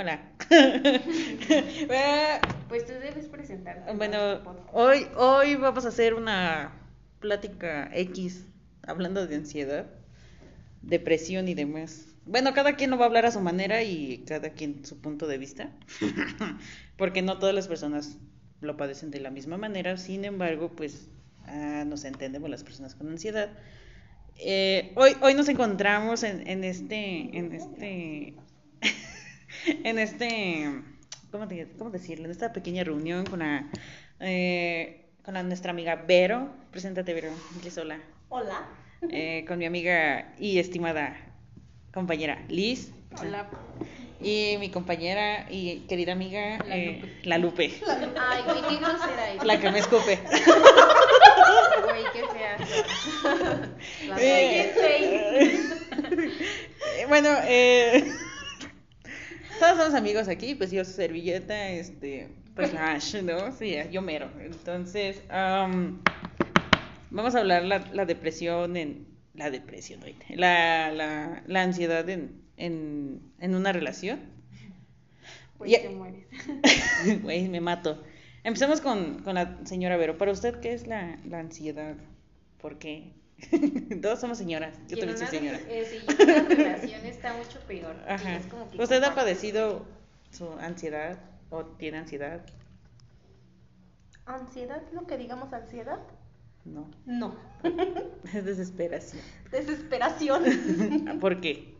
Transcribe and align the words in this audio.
Hola. 0.00 0.18
pues 2.70 2.86
tú 2.86 2.92
debes 2.94 3.26
presentarte. 3.26 3.92
Bueno, 3.92 4.40
hoy, 4.72 5.06
hoy 5.14 5.56
vamos 5.56 5.84
a 5.84 5.88
hacer 5.88 6.14
una 6.14 6.72
plática 7.18 7.90
X 7.92 8.46
hablando 8.80 9.26
de 9.26 9.36
ansiedad, 9.36 9.90
depresión 10.80 11.48
y 11.48 11.54
demás. 11.54 12.06
Bueno, 12.24 12.54
cada 12.54 12.76
quien 12.76 12.88
lo 12.88 12.96
va 12.96 13.04
a 13.04 13.08
hablar 13.08 13.26
a 13.26 13.30
su 13.30 13.42
manera 13.42 13.82
y 13.82 14.24
cada 14.26 14.54
quien 14.54 14.86
su 14.86 15.02
punto 15.02 15.26
de 15.26 15.36
vista, 15.36 15.70
porque 16.96 17.20
no 17.20 17.38
todas 17.38 17.54
las 17.54 17.68
personas 17.68 18.16
lo 18.62 18.78
padecen 18.78 19.10
de 19.10 19.20
la 19.20 19.30
misma 19.30 19.58
manera, 19.58 19.98
sin 19.98 20.24
embargo, 20.24 20.70
pues 20.74 21.10
ah, 21.44 21.84
nos 21.86 22.06
entendemos 22.06 22.48
las 22.48 22.64
personas 22.64 22.94
con 22.94 23.10
ansiedad. 23.10 23.50
Eh, 24.38 24.94
hoy, 24.96 25.12
hoy 25.20 25.34
nos 25.34 25.50
encontramos 25.50 26.22
en, 26.22 26.48
en 26.48 26.64
este, 26.64 27.36
en 27.36 27.52
este, 27.52 28.34
en 29.84 29.98
este, 29.98 30.82
¿cómo, 31.30 31.46
¿cómo, 31.78 31.90
decirlo? 31.90 32.26
En 32.26 32.30
esta 32.30 32.52
pequeña 32.52 32.84
reunión 32.84 33.24
con 33.26 33.40
la, 33.40 33.70
eh, 34.20 35.06
con 35.24 35.34
la, 35.34 35.42
nuestra 35.42 35.70
amiga 35.70 35.96
Vero. 35.96 36.50
Preséntate, 36.70 37.14
Vero. 37.14 37.30
Hola. 37.80 38.00
Hola. 38.28 38.68
Eh, 39.10 39.44
con 39.48 39.58
mi 39.58 39.64
amiga 39.64 40.34
y 40.38 40.58
estimada 40.58 41.16
compañera 41.92 42.44
Liz. 42.48 42.92
Hola. 43.18 43.48
Y 44.22 44.56
mi 44.58 44.70
compañera 44.70 45.46
y 45.50 45.80
querida 45.88 46.12
amiga, 46.12 46.58
la 46.66 46.76
eh, 46.76 47.00
Lupe. 47.00 47.24
La 47.24 47.38
Lupe. 47.38 47.72
Ay, 48.20 48.42
güey, 48.44 48.60
qué 48.68 48.76
grosera 48.76 49.32
es. 49.34 49.44
La 49.44 49.58
que 49.58 49.70
me 49.70 49.78
escupe. 49.78 50.18
Güey, 51.84 52.04
qué 52.12 52.22
fea. 52.28 52.58
La 54.08 54.16
eh, 54.20 54.74
bueno, 57.08 57.30
eh, 57.44 58.04
amigos 59.94 60.28
aquí, 60.28 60.54
pues 60.54 60.70
yo 60.70 60.84
servilleta, 60.84 61.70
este, 61.70 62.28
pues 62.54 62.74
Ash, 62.74 63.22
¿no? 63.22 63.52
Sí, 63.52 63.74
yo 63.90 64.02
mero. 64.02 64.28
Entonces, 64.40 65.22
um, 65.30 65.98
vamos 67.10 67.34
a 67.34 67.40
hablar 67.40 67.64
la, 67.64 67.78
la 67.92 68.06
depresión 68.06 68.76
en, 68.76 69.06
la 69.34 69.50
depresión, 69.50 70.00
la, 70.28 70.92
la, 70.92 71.42
la 71.46 71.62
ansiedad 71.62 72.08
en, 72.08 72.42
en, 72.56 73.20
en 73.38 73.54
una 73.54 73.72
relación. 73.72 74.20
Pues 75.58 75.80
te 75.80 75.88
mueres. 75.90 76.24
Güey, 77.22 77.48
me 77.48 77.60
mato. 77.60 78.02
Empecemos 78.44 78.80
con, 78.80 79.22
con, 79.22 79.34
la 79.34 79.58
señora 79.64 79.96
Vero. 79.96 80.16
Para 80.16 80.32
usted, 80.32 80.60
¿qué 80.60 80.72
es 80.72 80.86
la, 80.86 81.18
la 81.28 81.40
ansiedad? 81.40 81.96
¿Por 82.60 82.78
qué? 82.78 83.12
Todos 84.02 84.20
somos 84.20 84.38
señoras. 84.38 84.76
Yo 84.88 84.98
también 84.98 85.18
soy 85.18 85.26
señora. 85.28 85.58
Eh, 85.68 85.86
sí, 85.90 86.22
una 86.22 86.48
relación 86.48 87.06
está 87.06 87.34
mucho 87.34 87.58
peor. 87.66 87.96
Ajá. 88.08 88.40
¿Usted 88.78 89.02
ha 89.02 89.14
padecido 89.14 89.84
su 90.30 90.50
ansiedad 90.60 91.18
o 91.50 91.64
tiene 91.64 91.98
ansiedad? 91.98 92.40
¿Ansiedad? 94.26 94.82
¿Lo 94.92 95.06
que 95.06 95.16
digamos 95.16 95.52
ansiedad? 95.52 96.00
No. 96.64 96.90
No. 97.06 97.34
Es 98.34 98.44
desesperación. 98.44 99.22
Desesperación. 99.50 101.18
¿Por 101.20 101.40
qué? 101.40 101.74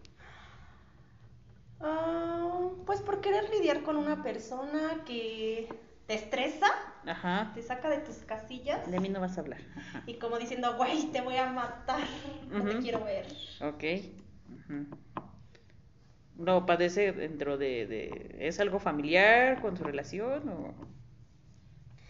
Ah, 1.80 2.70
pues 2.86 3.00
por 3.00 3.20
querer 3.20 3.48
lidiar 3.50 3.82
con 3.82 3.96
una 3.96 4.22
persona 4.22 5.02
que 5.06 5.68
te 6.10 6.16
estresa, 6.16 6.66
Ajá. 7.06 7.52
te 7.54 7.62
saca 7.62 7.88
de 7.88 7.98
tus 7.98 8.16
casillas. 8.16 8.90
De 8.90 8.98
mí 8.98 9.08
no 9.08 9.20
vas 9.20 9.38
a 9.38 9.42
hablar. 9.42 9.60
Y 10.08 10.14
como 10.14 10.40
diciendo, 10.40 10.76
güey, 10.76 11.12
te 11.12 11.20
voy 11.20 11.36
a 11.36 11.52
matar, 11.52 12.00
no 12.48 12.64
te 12.64 12.78
quiero 12.80 13.04
ver. 13.04 13.26
Ok. 13.60 13.84
¿Lo 16.36 16.66
padece 16.66 17.12
dentro 17.12 17.58
de, 17.58 17.86
de, 17.86 18.36
¿Es 18.40 18.58
algo 18.58 18.80
familiar 18.80 19.60
con 19.60 19.76
su 19.76 19.84
relación 19.84 20.48
o, 20.48 20.74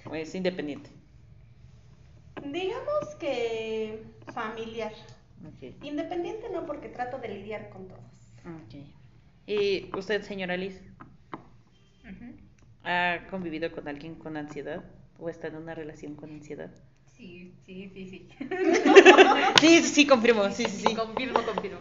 o 0.09 0.15
es 0.15 0.35
independiente? 0.35 0.89
Digamos 2.43 3.17
que 3.19 4.03
familiar. 4.33 4.93
Independiente 5.83 6.49
no, 6.49 6.65
porque 6.65 6.89
trato 6.89 7.19
de 7.19 7.29
lidiar 7.29 7.69
con 7.69 7.87
todos. 7.87 8.01
¿Y 9.47 9.95
usted, 9.95 10.23
señora 10.23 10.57
Liz? 10.57 10.81
¿Ha 12.85 13.27
convivido 13.31 13.71
con 13.73 13.89
alguien 13.89 14.15
con 14.15 14.37
ansiedad? 14.37 14.85
¿O 15.19 15.29
está 15.29 15.49
en 15.49 15.57
una 15.57 15.75
relación 15.75 16.15
con 16.15 16.31
ansiedad? 16.31 16.71
Sí, 17.15 17.55
sí, 17.67 17.91
sí, 17.93 18.09
sí. 18.09 18.29
sí, 19.61 19.83
sí, 19.83 20.07
confirmo, 20.07 20.51
sí, 20.51 20.65
sí, 20.65 20.87
sí. 20.89 20.95
Confirmo, 20.95 21.41
confirmo. 21.45 21.79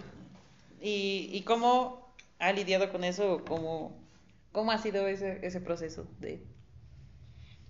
¿Y, 0.82 1.30
y 1.32 1.42
cómo 1.44 2.14
ha 2.40 2.52
lidiado 2.52 2.92
con 2.92 3.04
eso? 3.04 3.44
¿Cómo, 3.48 3.98
cómo 4.52 4.72
ha 4.72 4.78
sido 4.78 5.08
ese, 5.08 5.40
ese 5.46 5.62
proceso 5.62 6.06
de...? 6.20 6.44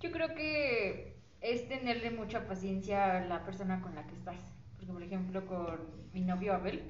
Yo 0.00 0.10
creo 0.10 0.34
que 0.34 1.16
es 1.40 1.68
tenerle 1.68 2.10
mucha 2.10 2.46
paciencia 2.46 3.18
a 3.18 3.24
la 3.26 3.44
persona 3.44 3.80
con 3.80 3.94
la 3.94 4.06
que 4.06 4.14
estás. 4.14 4.36
Porque, 4.76 4.92
por 4.92 5.02
ejemplo, 5.02 5.46
con 5.46 5.78
mi 6.12 6.22
novio 6.22 6.54
Abel, 6.54 6.82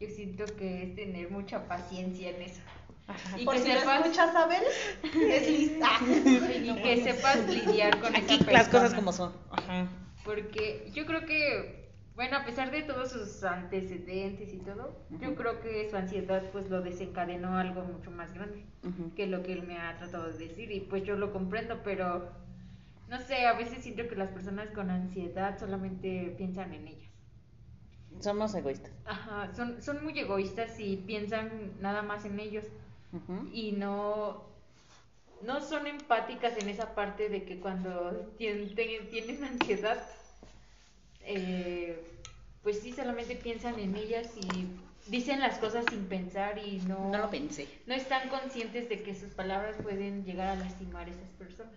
yo 0.00 0.08
siento 0.08 0.44
que 0.56 0.84
es 0.84 0.94
tener 0.94 1.30
mucha 1.30 1.66
paciencia 1.66 2.30
en 2.30 2.42
eso. 2.42 2.60
Y 3.36 3.44
Por 3.44 3.54
que 3.54 3.60
si 3.62 3.70
sepas... 3.70 4.00
escuchas 4.00 4.34
Abel, 4.34 4.62
es 5.02 5.48
lista. 5.48 5.88
y 6.02 6.74
que 6.82 7.02
sepas 7.04 7.48
lidiar 7.48 8.00
con 8.00 8.14
esa 8.14 8.26
persona. 8.26 8.52
Las 8.52 8.68
cosas 8.68 8.94
como 8.94 9.12
son. 9.12 9.32
Ajá. 9.50 9.88
Porque 10.24 10.90
yo 10.92 11.06
creo 11.06 11.24
que, 11.24 11.92
bueno, 12.16 12.36
a 12.36 12.44
pesar 12.44 12.72
de 12.72 12.82
todos 12.82 13.12
sus 13.12 13.44
antecedentes 13.44 14.52
y 14.52 14.58
todo, 14.58 14.98
yo 15.20 15.36
creo 15.36 15.60
que 15.60 15.88
su 15.88 15.96
ansiedad 15.96 16.42
pues 16.50 16.68
lo 16.68 16.82
desencadenó 16.82 17.56
algo 17.56 17.82
mucho 17.82 18.10
más 18.10 18.32
grande 18.34 18.64
que 19.14 19.26
lo 19.26 19.42
que 19.42 19.52
él 19.52 19.62
me 19.62 19.78
ha 19.78 19.96
tratado 19.98 20.32
de 20.32 20.48
decir. 20.48 20.72
Y 20.72 20.80
pues 20.80 21.04
yo 21.04 21.16
lo 21.16 21.32
comprendo, 21.32 21.82
pero 21.84 22.32
no 23.08 23.20
sé, 23.20 23.46
a 23.46 23.52
veces 23.52 23.84
siento 23.84 24.08
que 24.08 24.16
las 24.16 24.30
personas 24.30 24.68
con 24.70 24.90
ansiedad 24.90 25.58
solamente 25.60 26.34
piensan 26.36 26.74
en 26.74 26.88
ellas. 26.88 27.12
Somos 28.18 28.54
egoístas. 28.54 28.90
Ajá, 29.04 29.54
son, 29.54 29.80
son 29.80 30.02
muy 30.02 30.18
egoístas 30.18 30.80
y 30.80 30.96
piensan 30.96 31.74
nada 31.80 32.02
más 32.02 32.24
en 32.24 32.40
ellos. 32.40 32.64
Y 33.52 33.72
no, 33.72 34.44
no 35.42 35.60
son 35.60 35.86
empáticas 35.86 36.56
en 36.58 36.68
esa 36.68 36.94
parte 36.94 37.28
de 37.28 37.44
que 37.44 37.58
cuando 37.58 38.32
tienen, 38.36 38.74
tienen 38.74 39.44
ansiedad, 39.44 40.06
eh, 41.20 42.02
pues 42.62 42.80
sí, 42.80 42.92
solamente 42.92 43.36
piensan 43.36 43.78
en 43.78 43.96
ellas 43.96 44.30
y 44.36 44.66
dicen 45.10 45.40
las 45.40 45.58
cosas 45.58 45.84
sin 45.88 46.06
pensar 46.06 46.58
y 46.58 46.80
no... 46.80 47.10
No 47.10 47.18
lo 47.18 47.30
pensé. 47.30 47.68
No 47.86 47.94
están 47.94 48.28
conscientes 48.28 48.88
de 48.88 49.02
que 49.02 49.14
sus 49.14 49.30
palabras 49.30 49.76
pueden 49.82 50.24
llegar 50.24 50.48
a 50.48 50.56
lastimar 50.56 51.06
a 51.06 51.10
esas 51.10 51.30
personas. 51.38 51.74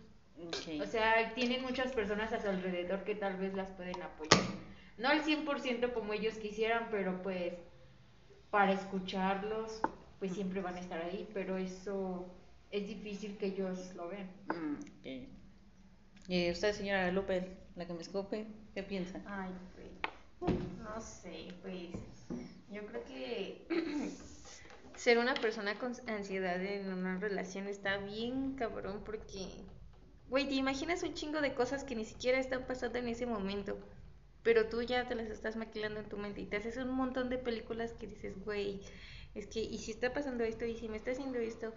O 0.81 0.85
sea, 0.85 1.33
tienen 1.35 1.61
muchas 1.61 1.91
personas 1.91 2.31
a 2.31 2.41
su 2.41 2.47
alrededor 2.47 3.03
que 3.03 3.15
tal 3.15 3.35
vez 3.37 3.53
las 3.53 3.69
pueden 3.71 4.01
apoyar. 4.01 4.39
No 4.97 5.09
al 5.09 5.23
100% 5.23 5.93
como 5.93 6.13
ellos 6.13 6.35
quisieran, 6.35 6.87
pero 6.91 7.21
pues 7.21 7.53
para 8.49 8.73
escucharlos, 8.73 9.81
pues 10.19 10.33
siempre 10.33 10.61
van 10.61 10.75
a 10.75 10.79
estar 10.79 11.01
ahí, 11.01 11.27
pero 11.33 11.57
eso 11.57 12.27
es 12.71 12.87
difícil 12.87 13.37
que 13.37 13.47
ellos 13.47 13.93
lo 13.95 14.09
vean. 14.09 14.29
Mm, 14.47 15.25
¿Y 16.27 16.51
usted, 16.51 16.73
señora 16.73 17.11
López, 17.11 17.45
la 17.75 17.87
que 17.87 17.93
me 17.93 18.01
escupe, 18.01 18.45
qué 18.73 18.83
piensa? 18.83 19.21
Ay, 19.25 19.51
pues, 19.73 20.51
no 20.77 21.01
sé, 21.01 21.47
pues, 21.61 21.89
yo 22.69 22.85
creo 22.85 23.03
que 23.05 23.67
ser 24.95 25.17
una 25.17 25.33
persona 25.33 25.75
con 25.79 25.93
ansiedad 26.07 26.61
en 26.63 26.93
una 26.93 27.17
relación 27.17 27.67
está 27.67 27.97
bien 27.97 28.53
cabrón 28.55 29.01
porque 29.03 29.47
Güey, 30.29 30.47
te 30.47 30.53
imaginas 30.53 31.01
un 31.01 31.15
chingo 31.15 31.41
de 31.41 31.55
cosas 31.55 31.83
que 31.83 31.95
ni 31.95 32.05
siquiera 32.05 32.39
están 32.39 32.67
pasando 32.67 32.99
en 32.99 33.07
ese 33.07 33.25
momento, 33.25 33.79
pero 34.43 34.67
tú 34.67 34.83
ya 34.83 35.07
te 35.07 35.15
las 35.15 35.27
estás 35.27 35.55
maquilando 35.55 35.99
en 35.99 36.07
tu 36.07 36.17
mente 36.17 36.41
y 36.41 36.45
te 36.45 36.57
haces 36.57 36.77
un 36.77 36.91
montón 36.91 37.29
de 37.29 37.39
películas 37.39 37.93
que 37.93 38.05
dices, 38.05 38.37
güey, 38.45 38.79
es 39.39 39.47
que, 39.47 39.61
¿y 39.61 39.77
si 39.79 39.91
está 39.91 40.13
pasando 40.13 40.43
esto? 40.43 40.65
¿Y 40.65 40.75
si 40.77 40.89
me 40.89 40.97
está 40.97 41.11
haciendo 41.11 41.39
esto? 41.39 41.73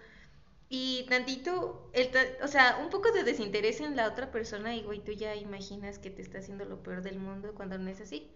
Y 0.68 1.06
tantito, 1.08 1.90
el, 1.92 2.08
o 2.42 2.48
sea, 2.48 2.78
un 2.82 2.90
poco 2.90 3.12
de 3.12 3.24
desinterés 3.24 3.80
en 3.80 3.94
la 3.94 4.08
otra 4.08 4.30
persona 4.30 4.74
y, 4.74 4.82
güey, 4.82 5.00
tú 5.04 5.12
ya 5.12 5.34
imaginas 5.36 5.98
que 5.98 6.10
te 6.10 6.22
está 6.22 6.38
haciendo 6.38 6.64
lo 6.64 6.82
peor 6.82 7.02
del 7.02 7.18
mundo 7.18 7.54
cuando 7.54 7.78
no 7.78 7.90
es 7.90 8.00
así. 8.00 8.30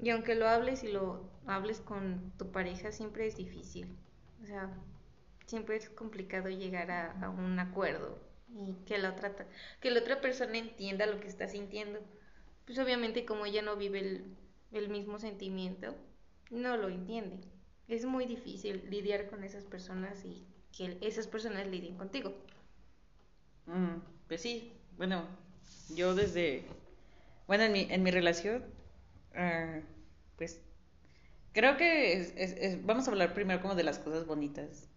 Y 0.00 0.10
aunque 0.10 0.34
lo 0.34 0.48
hables 0.48 0.84
y 0.84 0.88
lo 0.92 1.28
hables 1.46 1.80
con 1.80 2.32
tu 2.38 2.52
pareja, 2.52 2.92
siempre 2.92 3.26
es 3.26 3.36
difícil. 3.36 3.96
O 4.42 4.46
sea, 4.46 4.70
siempre 5.46 5.76
es 5.76 5.88
complicado 5.90 6.48
llegar 6.50 6.90
a, 6.90 7.30
un 7.30 7.58
acuerdo 7.58 8.18
y 8.54 8.74
que 8.84 8.98
la 8.98 9.10
otra 9.10 9.34
que 9.80 9.90
la 9.90 10.00
otra 10.00 10.20
persona 10.20 10.58
entienda 10.58 11.06
lo 11.06 11.20
que 11.20 11.28
está 11.28 11.48
sintiendo. 11.48 12.00
Pues 12.66 12.78
obviamente 12.78 13.24
como 13.24 13.46
ella 13.46 13.62
no 13.62 13.76
vive 13.76 14.00
el, 14.00 14.36
el 14.72 14.88
mismo 14.88 15.18
sentimiento, 15.18 15.96
no 16.50 16.76
lo 16.76 16.88
entiende. 16.88 17.40
Es 17.88 18.04
muy 18.04 18.26
difícil 18.26 18.88
lidiar 18.90 19.28
con 19.28 19.42
esas 19.42 19.64
personas 19.64 20.24
y 20.24 20.46
que 20.76 20.98
esas 21.00 21.26
personas 21.26 21.66
lidien 21.66 21.96
contigo. 21.96 22.34
Mm, 23.66 24.00
pues 24.28 24.42
sí, 24.42 24.72
bueno, 24.96 25.24
yo 25.88 26.14
desde, 26.14 26.64
bueno, 27.46 27.64
en 27.64 27.72
mi, 27.72 27.86
en 27.90 28.02
mi 28.02 28.10
relación, 28.10 28.64
uh, 29.34 29.82
pues 30.36 30.60
creo 31.52 31.76
que 31.76 32.14
es, 32.20 32.86
vamos 32.86 33.08
a 33.08 33.10
hablar 33.10 33.34
primero 33.34 33.60
como 33.62 33.74
de 33.74 33.84
las 33.84 33.98
cosas 33.98 34.26
bonitas 34.26 34.88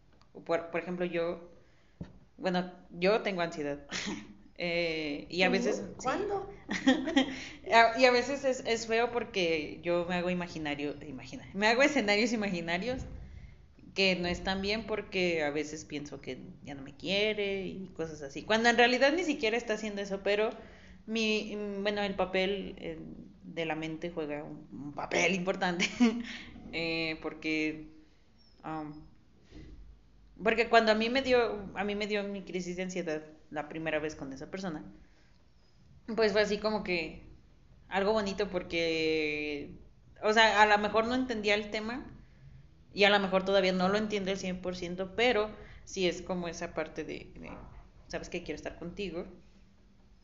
Por, 0.46 0.72
por 0.72 0.82
ejemplo, 0.82 1.06
yo, 1.06 1.50
bueno, 2.38 2.72
yo 2.92 3.22
tengo 3.24 3.42
ansiedad. 3.42 3.80
Eh, 4.62 5.26
y 5.30 5.44
a 5.44 5.50
veces... 5.50 5.82
¿Cuándo? 6.04 6.52
y 7.98 8.06
a 8.06 8.12
veces 8.12 8.44
es, 8.44 8.62
es, 8.66 8.88
feo 8.88 9.10
porque 9.10 9.80
yo 9.84 10.06
me 10.10 10.16
hago 10.16 10.30
imaginario, 10.30 10.96
imagina, 11.08 11.48
me 11.54 11.68
hago 11.68 11.82
escenarios 11.82 12.34
imaginarios 12.34 13.04
que 13.96 14.18
no 14.18 14.28
están 14.28 14.62
bien 14.62 14.86
porque 14.86 15.44
a 15.44 15.50
veces 15.50 15.86
pienso 15.86 16.20
que 16.20 16.42
ya 16.66 16.76
no 16.76 16.82
me 16.82 16.94
quiere 16.94 17.68
y 17.68 17.88
cosas 17.96 18.22
así. 18.22 18.44
Cuando 18.44 18.68
en 18.68 18.76
realidad 18.76 19.14
ni 19.14 19.24
siquiera 19.24 19.56
está 19.56 19.76
haciendo 19.76 20.02
eso, 20.02 20.20
pero 20.24 20.50
mi, 21.08 21.58
bueno, 21.82 22.02
el 22.02 22.16
papel 22.16 22.76
eh, 22.80 23.00
de 23.44 23.66
la 23.66 23.76
mente 23.76 24.12
juega 24.12 24.44
un, 24.44 24.92
papel 24.94 25.36
importante 25.36 25.86
eh, 26.74 27.18
porque... 27.22 27.88
Um, 28.66 29.08
porque 30.44 30.68
cuando 30.68 30.92
a 30.92 30.96
mí 30.96 31.10
me 31.10 31.22
dio, 31.22 31.70
a 31.76 31.84
mí 31.86 31.96
me 31.96 32.08
dio 32.08 32.24
mi 32.24 32.44
crisis 32.44 32.76
de 32.76 32.84
ansiedad, 32.84 33.24
la 33.52 33.70
primera 33.70 34.00
vez 34.00 34.16
con 34.16 34.34
esa 34.34 34.50
persona, 34.52 34.84
pues 36.16 36.32
fue 36.32 36.42
así 36.42 36.58
como 36.58 36.84
que 36.84 37.24
algo 37.88 38.14
bonito 38.14 38.50
porque, 38.50 39.72
o 40.24 40.34
sea, 40.34 40.62
a 40.62 40.66
lo 40.66 40.78
mejor 40.78 41.08
no 41.08 41.16
entendía 41.16 41.56
el 41.56 41.72
tema 41.72 42.06
y 42.94 43.04
a 43.04 43.10
lo 43.10 43.20
mejor 43.20 43.44
todavía 43.44 43.72
no 43.72 43.90
lo 43.90 43.98
entiende 43.98 44.32
al 44.32 44.38
100%, 44.38 45.12
pero 45.16 45.50
sí 45.86 46.08
es 46.08 46.22
como 46.22 46.48
esa 46.48 46.74
parte 46.74 47.04
de, 47.04 47.32
sabes 48.08 48.30
que 48.30 48.44
quiero 48.44 48.56
estar 48.56 48.78
contigo. 48.78 49.26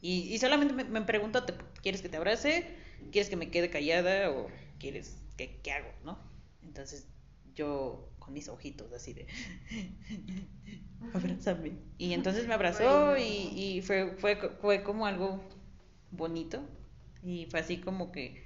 Y, 0.02 0.38
solamente 0.38 0.74
me, 0.84 1.02
pregunto, 1.02 1.44
¿quieres 1.82 2.04
que 2.04 2.10
te 2.10 2.18
abrace? 2.18 2.76
¿Quieres 3.12 3.30
que 3.30 3.38
me 3.38 3.50
quede 3.50 3.72
callada? 3.72 4.30
¿O 4.30 4.48
quieres 4.78 5.18
que, 5.36 5.60
qué 5.62 5.72
hago? 5.72 5.90
¿No? 6.04 6.20
Entonces 6.62 7.08
yo 7.56 8.08
con 8.26 8.34
mis 8.34 8.50
ojitos 8.50 8.92
así 8.92 9.14
de 9.14 9.28
abrázame. 11.14 11.74
Y 12.00 12.14
entonces 12.14 12.48
me 12.48 12.56
abrazó 12.56 13.16
y, 13.18 13.22
y 13.22 13.82
fue, 13.84 14.16
fue, 14.18 14.36
fue 14.60 14.84
como 14.84 15.06
algo 15.06 15.42
bonito 16.12 16.64
y 17.22 17.46
fue 17.46 17.60
así 17.60 17.78
como 17.78 18.12
que 18.12 18.44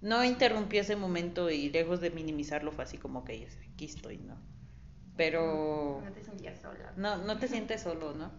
no 0.00 0.24
interrumpió 0.24 0.80
ese 0.80 0.96
momento 0.96 1.48
y 1.50 1.70
lejos 1.70 2.00
de 2.00 2.10
minimizarlo 2.10 2.72
fue 2.72 2.84
así 2.84 2.98
como 2.98 3.24
que 3.24 3.46
aquí 3.72 3.84
estoy, 3.84 4.18
¿no? 4.18 4.36
Pero... 5.16 6.00
No 6.04 6.12
te 6.12 6.24
sentías 6.24 6.60
sola. 6.60 6.92
No, 6.96 7.18
no 7.18 7.38
te 7.38 7.46
sientes 7.46 7.82
solo, 7.82 8.12
¿no? 8.14 8.32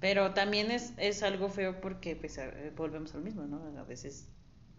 Pero 0.00 0.34
también 0.34 0.72
es, 0.72 0.94
es 0.96 1.22
algo 1.22 1.48
feo 1.48 1.80
porque 1.80 2.16
pues, 2.16 2.40
volvemos 2.76 3.14
al 3.14 3.22
mismo, 3.22 3.44
¿no? 3.44 3.78
A 3.78 3.84
veces 3.84 4.28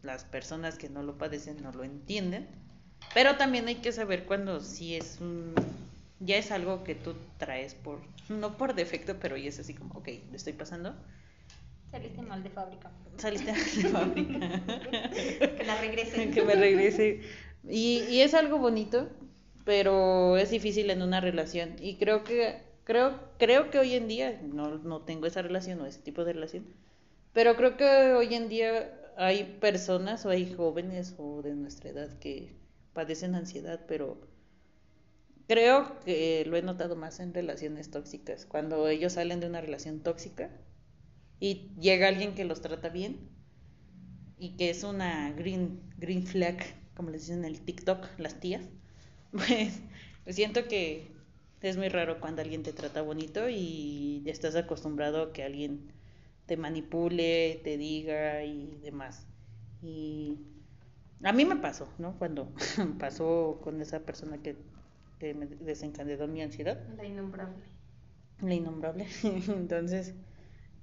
las 0.01 0.25
personas 0.25 0.77
que 0.77 0.89
no 0.89 1.01
lo 1.03 1.17
padecen 1.17 1.63
no 1.63 1.71
lo 1.71 1.85
entienden 1.85 2.49
pero 3.13 3.37
también 3.37 3.67
hay 3.67 3.75
que 3.75 3.91
saber 3.91 4.25
cuando 4.25 4.59
sí 4.59 4.95
es 4.95 5.19
un, 5.21 5.53
ya 6.19 6.37
es 6.37 6.51
algo 6.51 6.83
que 6.83 6.95
tú 6.95 7.15
traes 7.37 7.75
por, 7.75 7.99
no 8.29 8.57
por 8.57 8.75
defecto, 8.75 9.17
pero 9.19 9.37
ya 9.37 9.49
es 9.49 9.59
así 9.59 9.73
como, 9.73 9.93
ok, 9.95 10.07
le 10.07 10.35
estoy 10.35 10.53
pasando. 10.53 10.95
Saliste 11.91 12.21
mal 12.21 12.41
de 12.41 12.49
fábrica. 12.49 12.91
Saliste 13.17 13.53
mal 13.91 14.15
de 14.15 14.29
fábrica. 14.29 14.61
que 15.57 15.63
la 15.65 15.79
regrese. 15.79 16.29
que 16.31 16.41
me 16.41 16.55
regrese. 16.55 17.21
Y, 17.69 18.03
y 18.09 18.21
es 18.21 18.33
algo 18.33 18.57
bonito, 18.57 19.09
pero 19.65 20.37
es 20.37 20.49
difícil 20.49 20.89
en 20.89 21.01
una 21.01 21.21
relación. 21.21 21.75
Y 21.79 21.97
creo 21.97 22.23
que, 22.23 22.61
creo, 22.83 23.19
creo 23.37 23.69
que 23.69 23.79
hoy 23.79 23.93
en 23.93 24.07
día, 24.07 24.39
no, 24.41 24.77
no 24.77 25.01
tengo 25.01 25.27
esa 25.27 25.41
relación 25.41 25.79
o 25.81 25.85
ese 25.85 25.99
tipo 25.99 26.25
de 26.25 26.33
relación, 26.33 26.65
pero 27.33 27.55
creo 27.55 27.77
que 27.77 28.13
hoy 28.13 28.33
en 28.33 28.49
día 28.49 28.91
hay 29.17 29.57
personas 29.59 30.25
o 30.25 30.29
hay 30.29 30.51
jóvenes 30.53 31.15
o 31.17 31.41
de 31.41 31.53
nuestra 31.53 31.91
edad 31.91 32.17
que 32.19 32.62
padecen 32.93 33.35
ansiedad, 33.35 33.81
pero 33.87 34.21
creo 35.47 35.99
que 36.01 36.45
lo 36.47 36.57
he 36.57 36.61
notado 36.61 36.95
más 36.95 37.19
en 37.19 37.33
relaciones 37.33 37.91
tóxicas. 37.91 38.45
Cuando 38.45 38.87
ellos 38.87 39.13
salen 39.13 39.39
de 39.39 39.47
una 39.47 39.61
relación 39.61 40.01
tóxica 40.01 40.49
y 41.39 41.71
llega 41.79 42.07
alguien 42.07 42.35
que 42.35 42.45
los 42.45 42.61
trata 42.61 42.89
bien 42.89 43.29
y 44.37 44.55
que 44.55 44.69
es 44.69 44.83
una 44.83 45.31
green, 45.31 45.81
green 45.97 46.25
flag, 46.25 46.57
como 46.95 47.09
les 47.09 47.21
dicen 47.21 47.39
en 47.39 47.45
el 47.45 47.61
TikTok 47.61 48.07
las 48.17 48.39
tías, 48.39 48.63
pues 49.31 49.81
siento 50.27 50.67
que 50.67 51.11
es 51.61 51.77
muy 51.77 51.89
raro 51.89 52.19
cuando 52.19 52.41
alguien 52.41 52.61
te 52.61 52.73
trata 52.73 53.01
bonito 53.01 53.47
y 53.49 54.21
estás 54.25 54.55
acostumbrado 54.55 55.23
a 55.23 55.33
que 55.33 55.43
alguien 55.43 55.93
te 56.45 56.57
manipule, 56.57 57.61
te 57.63 57.77
diga 57.77 58.43
y 58.43 58.77
demás. 58.81 59.25
Y 59.81 60.37
a 61.23 61.33
mí 61.33 61.45
me 61.45 61.55
pasó, 61.55 61.87
¿no? 61.97 62.17
Cuando 62.17 62.49
pasó 62.99 63.59
con 63.63 63.81
esa 63.81 63.99
persona 64.01 64.37
que, 64.41 64.55
que 65.19 65.33
me 65.33 65.45
desencadenó 65.47 66.27
mi 66.27 66.41
ansiedad. 66.41 66.79
La 66.97 67.05
innombrable. 67.05 67.63
La 68.41 68.53
innombrable. 68.53 69.07
Entonces. 69.23 70.13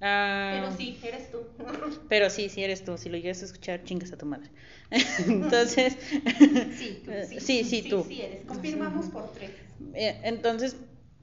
Ah, 0.03 0.51
pero 0.59 0.77
sí, 0.77 0.97
eres 1.03 1.31
tú. 1.31 1.39
pero 2.09 2.29
sí, 2.29 2.49
sí 2.49 2.63
eres 2.63 2.83
tú. 2.83 2.97
Si 2.97 3.09
lo 3.09 3.17
llegas 3.17 3.41
a 3.43 3.45
escuchar, 3.45 3.83
chingas 3.83 4.11
a 4.11 4.17
tu 4.17 4.25
madre. 4.25 4.49
Entonces. 5.27 5.95
sí, 6.77 7.01
tú, 7.05 7.11
sí, 7.27 7.39
sí, 7.39 7.63
sí, 7.63 7.89
tú. 7.89 8.03
Sí, 8.07 8.21
eres. 8.21 8.45
Confirmamos 8.45 9.07
por 9.07 9.31
tres. 9.33 9.51
Eh, 9.93 10.19
entonces, 10.23 10.75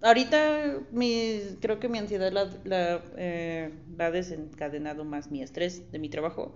ahorita 0.03 0.81
mi, 0.93 1.41
creo 1.61 1.81
que 1.81 1.88
mi 1.88 1.99
ansiedad 1.99 2.31
la, 2.31 2.49
la, 2.65 3.03
eh, 3.17 3.73
la 3.97 4.06
ha 4.06 4.11
desencadenado 4.12 5.05
más 5.05 5.31
mi 5.31 5.43
estrés 5.43 5.91
de 5.91 5.99
mi 5.99 6.09
trabajo 6.09 6.55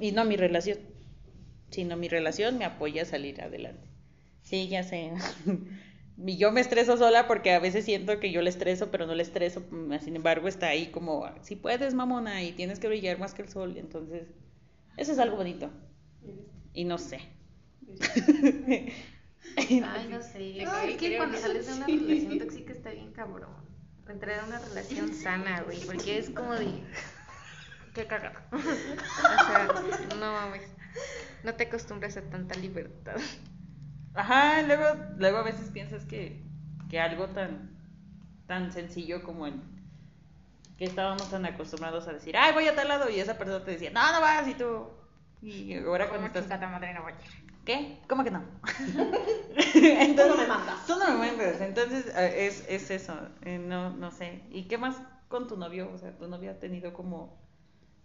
y 0.00 0.12
no 0.12 0.24
mi 0.24 0.36
relación 0.36 0.78
sino 1.72 1.96
mi 1.96 2.08
relación 2.08 2.58
me 2.58 2.64
apoya 2.64 3.02
a 3.02 3.06
salir 3.06 3.40
adelante. 3.40 3.88
Sí, 4.42 4.68
ya 4.68 4.82
sé. 4.84 5.12
Y 6.24 6.36
yo 6.36 6.52
me 6.52 6.60
estreso 6.60 6.96
sola 6.98 7.26
porque 7.26 7.52
a 7.52 7.58
veces 7.58 7.84
siento 7.84 8.20
que 8.20 8.30
yo 8.30 8.42
le 8.42 8.50
estreso, 8.50 8.90
pero 8.90 9.06
no 9.06 9.14
le 9.14 9.22
estreso. 9.22 9.64
Sin 10.04 10.14
embargo, 10.14 10.46
está 10.46 10.68
ahí 10.68 10.90
como, 10.90 11.28
si 11.40 11.56
puedes, 11.56 11.94
mamona, 11.94 12.42
y 12.42 12.52
tienes 12.52 12.78
que 12.78 12.86
brillar 12.86 13.18
más 13.18 13.34
que 13.34 13.42
el 13.42 13.48
sol. 13.48 13.76
Entonces, 13.76 14.28
eso 14.98 15.12
es 15.12 15.18
algo 15.18 15.36
bonito. 15.36 15.70
Y 16.74 16.84
no 16.84 16.98
sé. 16.98 17.20
Ay, 19.56 20.08
no 20.10 20.22
sé. 20.22 20.62
es 20.62 20.96
que 20.96 21.16
cuando 21.16 21.38
sales 21.38 21.66
de 21.66 21.72
una 21.72 21.86
relación 21.86 22.38
tóxica 22.38 22.72
está 22.72 22.90
bien 22.90 23.12
cabrón. 23.12 23.50
Entrar 24.08 24.40
a 24.40 24.44
una 24.44 24.58
relación 24.58 25.14
sana, 25.14 25.62
güey, 25.62 25.80
porque 25.86 26.18
es 26.18 26.30
como 26.30 26.52
de... 26.54 26.68
Qué 27.94 28.06
cagado. 28.06 28.38
o 28.52 28.58
sea, 28.58 29.68
no 30.18 30.32
mames 30.32 30.62
no 31.44 31.54
te 31.54 31.64
acostumbras 31.64 32.16
a 32.16 32.22
tanta 32.22 32.54
libertad. 32.56 33.16
Ajá, 34.14 34.62
luego, 34.62 34.84
luego 35.16 35.38
a 35.38 35.42
veces 35.42 35.70
piensas 35.70 36.04
que, 36.04 36.42
que 36.90 37.00
algo 37.00 37.28
tan, 37.28 37.70
tan 38.46 38.72
sencillo 38.72 39.22
como 39.22 39.46
el 39.46 39.54
que 40.76 40.84
estábamos 40.84 41.30
tan 41.30 41.46
acostumbrados 41.46 42.08
a 42.08 42.12
decir, 42.12 42.36
ay, 42.36 42.52
voy 42.52 42.66
a 42.66 42.74
tal 42.74 42.88
lado, 42.88 43.08
y 43.08 43.20
esa 43.20 43.38
persona 43.38 43.64
te 43.64 43.72
decía, 43.72 43.90
no, 43.90 44.12
no 44.12 44.20
vas, 44.20 44.48
y 44.48 44.54
tú, 44.54 44.88
y 45.40 45.76
ahora 45.78 46.08
cuando 46.08 46.26
estás... 46.26 46.48
madre 46.48 46.94
no 46.94 47.02
voy 47.02 47.12
a 47.12 47.16
¿Qué? 47.64 48.00
¿Cómo 48.08 48.24
que 48.24 48.30
no? 48.30 48.42
Entonces, 49.74 50.16
tú 50.16 50.28
no 50.28 50.36
me 50.36 50.46
mandas. 50.46 50.86
Tú 50.86 50.96
no 50.96 51.10
me 51.10 51.16
mandas. 51.16 51.60
Entonces, 51.60 52.12
eh, 52.16 52.46
es, 52.46 52.64
es 52.68 52.90
eso. 52.90 53.14
Eh, 53.42 53.58
no, 53.58 53.90
no 53.90 54.10
sé. 54.10 54.42
¿Y 54.50 54.64
qué 54.64 54.78
más 54.78 54.96
con 55.28 55.46
tu 55.46 55.56
novio? 55.56 55.88
O 55.94 55.98
sea, 55.98 56.16
tu 56.16 56.26
novio 56.26 56.50
ha 56.50 56.54
tenido 56.54 56.92
como 56.92 57.40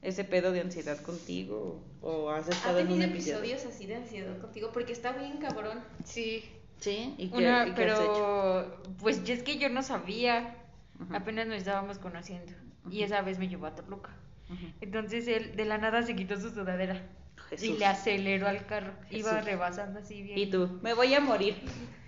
ese 0.08 0.24
pedo 0.24 0.54
de 0.54 0.62
ansiedad 0.62 0.98
contigo 1.02 1.84
o 2.02 2.30
has 2.30 2.48
estado 2.48 2.80
en 2.80 2.92
un 2.92 3.02
episodio? 3.02 3.40
episodios 3.40 3.66
así 3.66 3.88
de 3.88 3.96
ansiedad 3.96 4.38
contigo 4.40 4.72
porque 4.72 4.94
está 4.94 5.12
bien 5.12 5.38
cabrón. 5.38 5.80
Sí. 6.06 6.46
Sí, 6.80 7.16
¿y 7.18 7.30
qué, 7.30 7.74
pero 7.76 8.80
pues 9.00 9.28
es 9.28 9.42
que 9.42 9.58
yo 9.58 9.68
no 9.68 9.82
sabía, 9.82 10.56
apenas 11.12 11.48
nos 11.48 11.58
estábamos 11.58 11.98
conociendo 11.98 12.54
y 12.90 13.02
esa 13.02 13.22
vez 13.24 13.40
me 13.40 13.48
llevó 13.48 13.66
a 13.66 13.76
Toluca. 13.76 14.12
Entonces 14.80 15.28
él 15.28 15.56
de 15.56 15.66
la 15.66 15.80
nada 15.80 16.04
se 16.04 16.16
quitó 16.16 16.40
su 16.40 16.52
sudadera 16.52 17.02
y 17.60 17.78
le 17.78 17.86
aceleró 17.86 18.48
al 18.48 18.66
carro, 18.66 18.94
iba 19.10 19.42
rebasando 19.42 20.00
así 20.00 20.22
bien. 20.22 20.38
Y 20.38 20.46
tú, 20.52 20.80
me 20.84 20.94
voy 20.94 21.14
a 21.14 21.20
morir. 21.20 21.56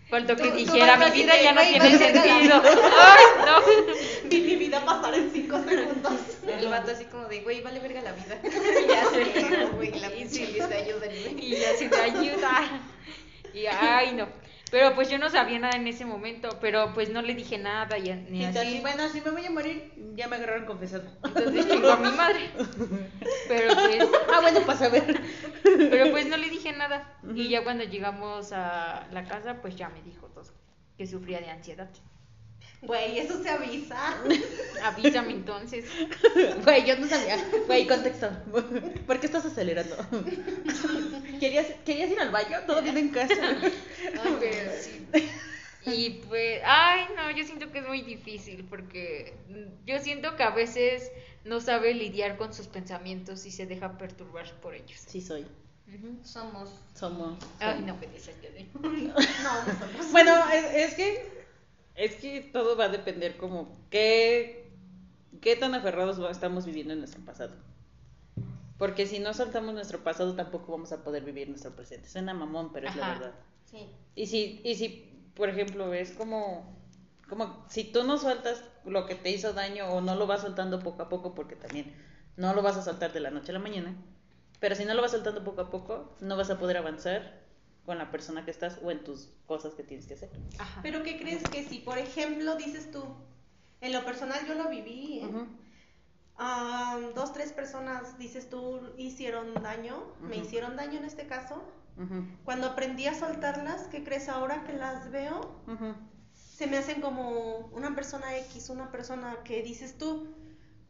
Faltó 0.09 0.35
que 0.35 0.51
dijera, 0.51 0.97
mi 0.97 1.11
vida 1.11 1.41
ya 1.41 1.53
no 1.53 1.61
tiene 1.61 1.97
sentido. 1.97 2.61
Ay, 2.63 3.25
no. 3.45 4.29
Vi 4.29 4.41
mi 4.41 4.55
vida 4.55 4.83
pasar 4.83 5.13
en 5.13 5.31
cinco 5.31 5.61
segundos. 5.63 6.13
El 6.47 6.67
vato 6.67 6.91
así 6.91 7.05
como 7.05 7.25
de, 7.25 7.41
güey, 7.41 7.61
vale 7.61 7.79
verga 7.79 8.01
la 8.01 8.13
vida. 8.13 8.39
ya 8.87 9.05
sé, 9.05 9.65
güey, 9.75 9.91
la 9.99 10.09
pinche 10.09 10.43
ayúdenme. 10.43 11.41
Y 11.41 11.51
ya 11.57 11.75
se 11.75 11.89
te 11.89 12.01
ayuda. 12.01 12.81
Y 13.53 13.65
ay, 13.67 14.13
no. 14.13 14.27
Pero 14.71 14.93
pues 14.95 15.09
yo 15.09 15.17
no 15.17 15.29
sabía 15.29 15.59
nada 15.59 15.75
en 15.75 15.87
ese 15.87 16.05
momento, 16.05 16.49
pero 16.61 16.93
pues 16.93 17.09
no 17.09 17.21
le 17.21 17.33
dije 17.33 17.57
nada 17.57 17.97
y 17.97 18.11
ni 18.29 18.45
así. 18.45 18.79
Bueno, 18.81 19.09
si 19.09 19.21
me 19.21 19.31
voy 19.31 19.45
a 19.45 19.51
morir, 19.51 19.91
ya 20.15 20.27
me 20.27 20.35
agarraron 20.35 20.65
confesado. 20.65 21.05
Entonces 21.23 21.67
chingó 21.67 21.89
a 21.91 21.97
mi 21.97 22.11
madre. 22.15 22.49
Pero 23.47 23.73
pues... 23.73 24.07
Ah, 24.31 24.41
bueno, 24.41 24.61
para 24.61 24.77
saber. 24.77 25.21
Pero 25.63 26.11
pues 26.11 26.27
no 26.27 26.37
le 26.37 26.49
dije 26.49 26.71
nada. 26.73 27.17
Y 27.33 27.49
ya 27.49 27.63
cuando 27.63 27.83
llegamos 27.83 28.51
a 28.51 29.07
la 29.11 29.25
casa, 29.25 29.61
pues 29.61 29.75
ya 29.75 29.89
me 29.89 30.01
dijo 30.03 30.27
todo, 30.27 30.45
que 30.97 31.07
sufría 31.07 31.39
de 31.39 31.49
ansiedad. 31.49 31.89
Güey, 32.81 33.19
eso 33.19 33.41
se 33.43 33.49
avisa. 33.49 34.17
Avísame 34.83 35.33
entonces. 35.33 35.85
Güey, 36.63 36.85
yo 36.85 36.97
no 36.97 37.07
sabía. 37.07 37.37
Güey, 37.67 37.87
contexto. 37.87 38.29
¿Por 39.07 39.19
qué 39.19 39.25
estás 39.25 39.45
acelerando? 39.45 39.95
¿Querías, 41.39 41.67
¿Querías 41.85 42.11
ir 42.11 42.19
al 42.19 42.31
baño? 42.31 42.57
Todo 42.65 42.81
bien 42.81 42.97
en 42.97 43.09
casa. 43.09 43.33
Ay, 44.23 44.37
pero 44.39 44.71
sí. 44.79 45.07
Y 45.85 46.21
pues, 46.27 46.61
ay, 46.65 47.05
no, 47.15 47.31
yo 47.31 47.43
siento 47.45 47.71
que 47.71 47.79
es 47.79 47.87
muy 47.87 48.01
difícil 48.01 48.65
porque 48.69 49.33
yo 49.85 49.99
siento 49.99 50.35
que 50.35 50.43
a 50.43 50.51
veces 50.51 51.11
no 51.45 51.61
sabe 51.61 51.93
lidiar 51.93 52.37
con 52.37 52.53
sus 52.53 52.67
pensamientos 52.67 53.45
y 53.45 53.51
se 53.51 53.65
deja 53.65 53.97
perturbar 53.97 54.51
por 54.61 54.75
ellos. 54.75 55.01
Sí, 55.07 55.21
soy. 55.21 55.45
Somos. 56.23 56.69
Somos. 56.93 57.43
Ay, 57.59 57.81
no 57.81 57.95
me 57.95 58.07
dices 58.07 58.35
que 58.41 58.67
no, 58.79 58.89
nosotros. 58.89 60.11
Bueno, 60.11 60.33
es, 60.51 60.93
que 60.93 61.38
es 61.99 62.15
que 62.15 62.41
todo 62.41 62.77
va 62.77 62.85
a 62.85 62.89
depender 62.89 63.37
como 63.37 63.77
qué 63.89 64.71
qué 65.41 65.55
tan 65.55 65.75
aferrados 65.75 66.19
estamos 66.31 66.65
viviendo 66.65 66.93
en 66.93 66.99
nuestro 66.99 67.23
pasado. 67.23 67.55
Porque 68.77 69.05
si 69.05 69.19
no 69.19 69.33
soltamos 69.33 69.73
nuestro 69.73 70.03
pasado 70.03 70.35
tampoco 70.35 70.71
vamos 70.71 70.91
a 70.91 71.03
poder 71.03 71.23
vivir 71.23 71.49
nuestro 71.49 71.75
presente. 71.75 72.09
Suena 72.09 72.33
mamón, 72.33 72.71
pero 72.71 72.87
es 72.87 72.95
la 72.95 73.09
verdad. 73.09 73.33
Sí. 73.65 73.89
Y 74.15 74.27
si 74.27 74.61
y 74.63 74.75
si 74.75 75.05
por 75.35 75.49
ejemplo, 75.49 75.93
es 75.93 76.11
como 76.11 76.77
como 77.27 77.65
si 77.69 77.83
tú 77.83 78.03
no 78.03 78.17
sueltas 78.17 78.63
lo 78.85 79.05
que 79.05 79.15
te 79.15 79.29
hizo 79.29 79.53
daño 79.53 79.87
o 79.89 80.01
no 80.01 80.15
lo 80.15 80.25
vas 80.25 80.41
soltando 80.41 80.79
poco 80.79 81.03
a 81.03 81.09
poco 81.09 81.35
porque 81.35 81.55
también 81.55 81.93
no 82.37 82.53
lo 82.53 82.61
vas 82.61 82.77
a 82.77 82.81
soltar 82.81 83.13
de 83.13 83.19
la 83.19 83.29
noche 83.29 83.51
a 83.51 83.53
la 83.53 83.59
mañana 83.59 83.95
pero 84.59 84.75
si 84.75 84.85
no 84.85 84.93
lo 84.93 85.01
vas 85.01 85.11
soltando 85.11 85.43
poco 85.43 85.61
a 85.61 85.69
poco, 85.69 86.15
no 86.19 86.35
vas 86.35 86.49
a 86.49 86.59
poder 86.59 86.77
avanzar 86.77 87.39
con 87.85 87.97
la 87.97 88.11
persona 88.11 88.45
que 88.45 88.51
estás 88.51 88.79
o 88.83 88.91
en 88.91 89.03
tus 89.03 89.29
cosas 89.47 89.73
que 89.73 89.83
tienes 89.83 90.05
que 90.05 90.13
hacer. 90.13 90.29
Pero 90.81 91.03
¿qué 91.03 91.17
crees 91.17 91.43
que 91.43 91.63
si, 91.63 91.79
por 91.79 91.97
ejemplo, 91.97 92.55
dices 92.55 92.91
tú, 92.91 93.03
en 93.81 93.93
lo 93.93 94.05
personal 94.05 94.45
yo 94.47 94.53
lo 94.55 94.69
viví, 94.69 95.21
dos, 97.15 97.33
tres 97.33 97.51
personas, 97.51 98.17
dices 98.17 98.49
tú, 98.49 98.81
hicieron 98.97 99.53
daño, 99.55 100.03
me 100.21 100.37
hicieron 100.37 100.75
daño 100.75 100.99
en 100.99 101.05
este 101.05 101.27
caso. 101.27 101.63
Cuando 102.45 102.67
aprendí 102.67 103.07
a 103.07 103.13
soltarlas, 103.13 103.87
¿qué 103.87 104.03
crees 104.03 104.29
ahora 104.29 104.63
que 104.63 104.73
las 104.73 105.11
veo? 105.11 105.55
Se 106.33 106.67
me 106.67 106.77
hacen 106.77 107.01
como 107.01 107.69
una 107.73 107.95
persona 107.95 108.37
X, 108.37 108.69
una 108.69 108.91
persona 108.91 109.37
que 109.43 109.63
dices 109.63 109.97
tú, 109.97 110.27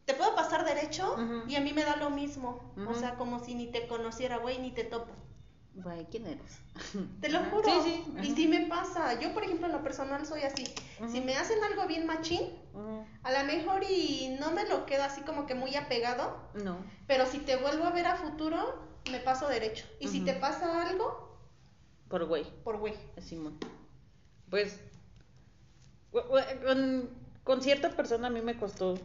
te 0.04 0.14
puedo 0.14 0.34
pasar 0.34 0.64
derecho 0.64 1.16
y 1.48 1.54
a 1.54 1.60
mí 1.60 1.72
me 1.72 1.84
da 1.84 1.96
lo 1.96 2.10
mismo. 2.10 2.74
O 2.88 2.94
sea, 2.94 3.16
como 3.16 3.38
si 3.44 3.54
ni 3.54 3.68
te 3.68 3.86
conociera, 3.88 4.38
güey, 4.38 4.58
ni 4.58 4.70
te 4.72 4.84
topo. 4.84 5.12
Güey, 5.74 6.04
¿quién 6.10 6.26
eres? 6.26 6.60
Te 7.20 7.28
lo 7.28 7.38
juro. 7.44 7.64
Sí, 7.82 8.04
sí. 8.04 8.28
Y 8.28 8.34
sí 8.34 8.48
me 8.48 8.66
pasa. 8.66 9.18
Yo, 9.20 9.32
por 9.32 9.44
ejemplo, 9.44 9.66
en 9.66 9.72
lo 9.72 9.82
personal 9.82 10.26
soy 10.26 10.42
así. 10.42 10.64
Si 11.10 11.20
me 11.20 11.36
hacen 11.36 11.62
algo 11.62 11.86
bien 11.86 12.06
machín, 12.06 12.40
a 13.22 13.32
lo 13.32 13.44
mejor 13.44 13.84
y 13.84 14.36
no 14.40 14.50
me 14.50 14.68
lo 14.68 14.84
quedo 14.84 15.04
así 15.04 15.22
como 15.22 15.46
que 15.46 15.54
muy 15.54 15.76
apegado. 15.76 16.50
No. 16.54 16.78
Pero 17.06 17.26
si 17.26 17.38
te 17.38 17.56
vuelvo 17.56 17.84
a 17.84 17.90
ver 17.90 18.06
a 18.06 18.16
futuro, 18.16 18.82
me 19.10 19.20
paso 19.20 19.48
derecho. 19.48 19.86
Y 20.00 20.08
si 20.08 20.20
te 20.22 20.34
pasa 20.34 20.88
algo... 20.88 21.38
Por 22.08 22.26
güey. 22.26 22.44
Por 22.64 22.78
güey. 22.78 22.94
Simón. 23.18 23.56
Pues, 24.50 24.80
con, 26.10 27.10
con 27.44 27.62
cierta 27.62 27.90
persona 27.90 28.26
a 28.26 28.30
mí 28.30 28.40
me 28.40 28.58
costó 28.58 28.98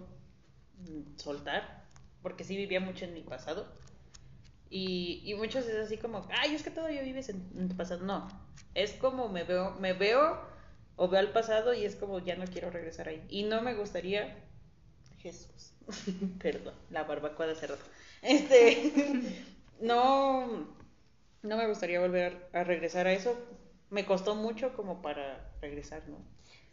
soltar, 1.16 1.86
porque 2.24 2.44
sí 2.44 2.58
vivía 2.58 2.80
mucho 2.80 3.06
en 3.06 3.14
mi 3.14 3.22
pasado. 3.22 3.68
Y, 4.70 5.22
y 5.24 5.36
muchos 5.36 5.66
es 5.68 5.76
así 5.76 5.98
como, 5.98 6.28
ay, 6.32 6.56
es 6.56 6.64
que 6.64 6.72
todavía 6.72 7.02
vives 7.02 7.30
en, 7.30 7.70
tu 7.70 7.76
pasado. 7.76 8.04
No, 8.04 8.28
es 8.74 8.94
como 8.94 9.30
me 9.30 9.44
veo, 9.44 9.76
me 9.80 9.94
veo 9.94 10.40
o 10.96 11.08
veo 11.08 11.20
al 11.20 11.32
pasado 11.32 11.74
y 11.74 11.86
es 11.86 11.96
como 11.96 12.20
ya 12.20 12.36
no 12.36 12.46
quiero 12.46 12.70
regresar 12.70 13.10
ahí. 13.10 13.24
Y 13.30 13.44
no 13.44 13.62
me 13.62 13.76
gustaría, 13.76 14.36
Jesús, 15.20 15.74
perdón, 16.42 16.74
la 16.90 17.04
barbacoa 17.04 17.46
de 17.46 17.52
hace 17.54 17.68
rato. 17.68 17.84
Este, 18.22 18.92
no, 19.82 20.68
no 21.44 21.58
me 21.58 21.68
gustaría 21.68 22.00
volver 22.00 22.50
a 22.54 22.64
regresar 22.64 23.08
a 23.08 23.14
eso. 23.14 23.38
Me 23.90 24.06
costó 24.06 24.36
mucho 24.36 24.76
como 24.76 25.02
para 25.02 25.54
regresar, 25.62 26.08
¿no? 26.10 26.18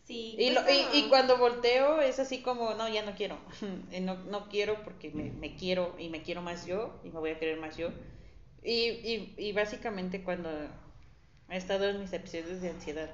Y, 0.09 0.53
y, 0.93 1.09
cuando 1.09 1.39
volteo 1.39 2.01
es 2.01 2.19
así 2.19 2.43
como, 2.43 2.75
no, 2.75 2.89
ya 2.89 3.05
no 3.05 3.15
quiero. 3.15 3.39
no, 4.03 4.17
no 4.25 4.49
quiero 4.49 4.83
porque 4.83 5.11
me, 5.11 5.31
me, 5.31 5.55
quiero 5.55 5.95
y 5.99 6.09
me 6.09 6.23
quiero 6.23 6.43
más 6.43 6.67
yo 6.67 7.01
y 7.05 7.11
me 7.11 7.21
voy 7.21 7.31
a 7.31 7.39
querer 7.39 7.59
más 7.59 7.77
yo. 7.77 7.91
Y, 8.63 8.73
y, 8.73 9.35
y 9.39 9.53
básicamente 9.53 10.23
cuando 10.23 10.51
he 11.49 11.57
estado 11.57 11.89
en 11.89 12.01
mis 12.01 12.13
episodios 12.13 12.61
de 12.61 12.71
ansiedad 12.71 13.11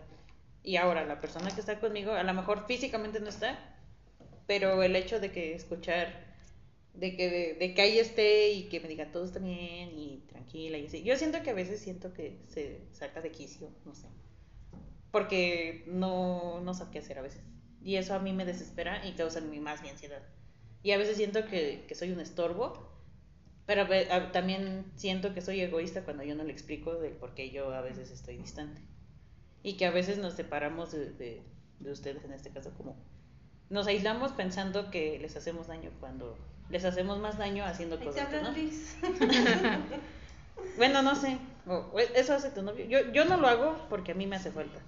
y 0.62 0.76
ahora 0.76 1.04
la 1.04 1.20
persona 1.20 1.50
que 1.54 1.60
está 1.60 1.78
conmigo, 1.78 2.12
a 2.12 2.22
lo 2.22 2.34
mejor 2.34 2.66
físicamente 2.66 3.20
no 3.20 3.28
está, 3.28 3.76
pero 4.46 4.82
el 4.82 4.96
hecho 4.96 5.20
de 5.20 5.30
que 5.30 5.54
escuchar, 5.54 6.26
de 6.94 7.16
que, 7.16 7.56
de, 7.58 7.74
que 7.74 7.82
ahí 7.82 7.98
esté 7.98 8.50
y 8.50 8.68
que 8.68 8.80
me 8.80 8.88
diga 8.88 9.12
todo 9.12 9.24
está 9.24 9.38
bien 9.38 9.90
y 9.98 10.24
tranquila 10.28 10.78
y 10.78 10.86
así. 10.86 11.02
Yo 11.02 11.16
siento 11.16 11.42
que 11.42 11.50
a 11.50 11.54
veces 11.54 11.80
siento 11.80 12.12
que 12.12 12.38
se 12.48 12.80
saca 12.92 13.20
de 13.20 13.30
quicio, 13.30 13.70
no 13.84 13.94
sé 13.94 14.08
porque 15.10 15.84
no, 15.86 16.60
no 16.60 16.74
sé 16.74 16.84
qué 16.92 16.98
hacer 16.98 17.18
a 17.18 17.22
veces. 17.22 17.42
Y 17.82 17.96
eso 17.96 18.14
a 18.14 18.18
mí 18.18 18.32
me 18.32 18.44
desespera 18.44 19.06
y 19.06 19.12
causa 19.12 19.40
mi 19.40 19.60
más 19.60 19.82
mi 19.82 19.88
ansiedad. 19.88 20.22
Y 20.82 20.92
a 20.92 20.98
veces 20.98 21.16
siento 21.16 21.46
que, 21.46 21.84
que 21.88 21.94
soy 21.94 22.12
un 22.12 22.20
estorbo, 22.20 22.88
pero 23.66 23.86
también 24.32 24.90
siento 24.96 25.34
que 25.34 25.42
soy 25.42 25.60
egoísta 25.60 26.02
cuando 26.02 26.22
yo 26.22 26.34
no 26.34 26.44
le 26.44 26.52
explico 26.52 26.94
del 26.94 27.12
por 27.12 27.34
qué 27.34 27.50
yo 27.50 27.72
a 27.72 27.80
veces 27.80 28.10
estoy 28.10 28.38
distante. 28.38 28.80
Y 29.62 29.76
que 29.76 29.86
a 29.86 29.90
veces 29.90 30.18
nos 30.18 30.34
separamos 30.34 30.92
de, 30.92 31.42
de, 31.78 31.90
ustedes, 31.90 32.24
en 32.24 32.32
este 32.32 32.50
caso, 32.50 32.72
como 32.76 32.96
nos 33.68 33.86
aislamos 33.86 34.32
pensando 34.32 34.90
que 34.90 35.18
les 35.18 35.36
hacemos 35.36 35.66
daño 35.66 35.90
cuando 36.00 36.38
les 36.70 36.84
hacemos 36.84 37.18
más 37.18 37.36
daño 37.36 37.64
haciendo 37.64 37.98
cosas 37.98 38.28
no. 38.30 38.54
bueno, 40.76 41.02
no 41.02 41.14
sé. 41.14 41.38
eso 42.14 42.34
hace 42.34 42.50
tu 42.50 42.62
novio. 42.62 42.86
Yo, 42.86 43.12
yo 43.12 43.26
no 43.26 43.36
lo 43.36 43.48
hago 43.48 43.86
porque 43.90 44.12
a 44.12 44.14
mí 44.14 44.26
me 44.26 44.36
hace 44.36 44.50
falta. 44.50 44.80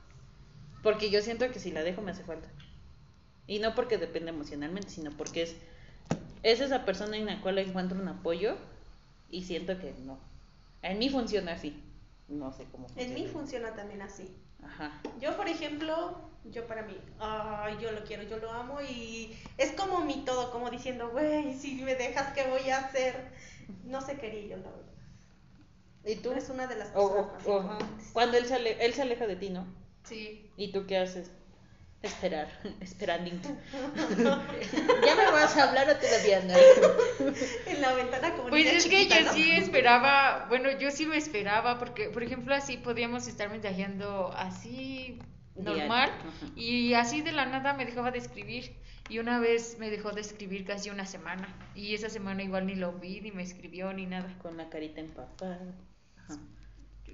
Porque 0.83 1.11
yo 1.11 1.23
siento 1.23 1.51
que 1.51 1.59
si 1.59 1.71
la 1.71 1.83
dejo 1.83 2.03
me 2.03 2.13
hace 2.13 2.25
falta. 2.25 2.49
Y 3.47 3.59
no 3.59 3.75
porque 3.75 3.99
depende 3.99 4.31
emocionalmente, 4.31 4.91
sino 4.91 5.11
porque 5.11 5.43
es, 5.43 5.57
es 6.43 6.61
esa 6.61 6.85
persona 6.85 7.17
en 7.17 7.27
la 7.27 7.41
cual 7.41 7.59
encuentro 7.59 7.99
un 8.01 8.09
apoyo 8.09 8.57
y 9.31 9.45
siento 9.45 9.79
que 9.79 9.93
no. 10.05 10.19
En 10.83 10.99
mí 10.99 11.09
funciona 11.11 11.53
así. 11.53 11.83
No 12.29 12.53
sé 12.53 12.65
cómo. 12.71 12.87
En 12.97 13.13
mí 13.13 13.27
funciona 13.27 13.75
también 13.75 14.03
así. 14.03 14.29
Ajá. 14.63 15.01
Yo, 15.21 15.37
por 15.37 15.49
ejemplo, 15.49 16.31
yo 16.45 16.67
para 16.67 16.83
mí, 16.83 16.97
ay, 17.19 17.77
yo 17.81 17.93
lo 17.93 18.05
quiero, 18.05 18.23
yo 18.23 18.39
lo 18.39 18.51
amo 18.51 18.81
y 18.81 19.37
es 19.59 19.73
como 19.73 20.05
mi 20.05 20.25
todo, 20.25 20.51
como 20.53 20.71
diciendo, 20.71 21.11
güey, 21.11 21.55
si 21.55 21.75
me 21.83 21.95
dejas, 21.95 22.33
¿qué 22.35 22.45
voy 22.49 22.71
a 22.71 22.79
hacer? 22.79 23.17
No 23.85 24.01
sé 24.01 24.17
qué 24.19 24.49
yo, 24.49 24.57
la 24.57 24.71
verdad. 24.71 24.91
¿Y 26.05 26.17
tú? 26.17 26.33
Es 26.33 26.49
una 26.49 26.67
de 26.67 26.77
las 26.77 26.89
cosas 26.91 27.27
Cuando 28.13 28.39
él 28.39 28.47
se, 28.47 28.85
él 28.85 28.95
se 28.95 29.03
aleja 29.03 29.27
de 29.27 29.37
ti, 29.37 29.51
¿no? 29.51 29.67
Sí. 30.05 30.51
¿Y 30.57 30.73
tú 30.73 30.87
qué 30.87 30.99
haces? 30.99 31.31
Esperar, 32.03 32.49
esperando. 32.81 33.31
¿Ya 35.05 35.17
me 35.17 35.31
vas 35.33 35.57
a 35.57 35.69
hablar 35.69 35.89
o 35.91 35.97
todavía 35.97 36.41
no? 36.41 36.55
en 37.67 37.83
la 37.83 37.93
ventana 37.93 38.33
como 38.33 38.49
Pues 38.49 38.67
es 38.67 38.87
que 38.87 39.07
yo 39.07 39.33
sí 39.33 39.51
esperaba, 39.51 40.47
bueno, 40.49 40.71
yo 40.79 40.91
sí 40.91 41.05
me 41.05 41.19
esperaba, 41.19 41.79
porque, 41.79 42.09
por 42.09 42.23
ejemplo, 42.23 42.55
así 42.55 42.79
podíamos 42.79 43.27
estar 43.27 43.51
mensajeando 43.51 44.33
así 44.35 45.19
normal, 45.57 46.11
y 46.57 46.95
así 46.95 47.21
de 47.21 47.33
la 47.33 47.45
nada 47.45 47.75
me 47.75 47.85
dejaba 47.85 48.11
de 48.11 48.19
escribir. 48.19 48.81
Y 49.11 49.19
una 49.19 49.41
vez 49.41 49.77
me 49.81 49.91
dejó 49.91 50.13
de 50.13 50.21
escribir 50.21 50.65
casi 50.65 50.89
una 50.89 51.05
semana. 51.05 51.53
Y 51.75 51.95
esa 51.95 52.09
semana 52.09 52.45
igual 52.45 52.67
ni 52.67 52.77
lo 52.77 52.93
vi, 52.93 53.21
ni 53.21 53.33
me 53.33 53.43
escribió, 53.43 53.93
ni 53.93 54.07
nada. 54.07 54.33
Con 54.41 54.57
la 54.57 54.71
carita 54.71 55.01
empapada 55.01 55.59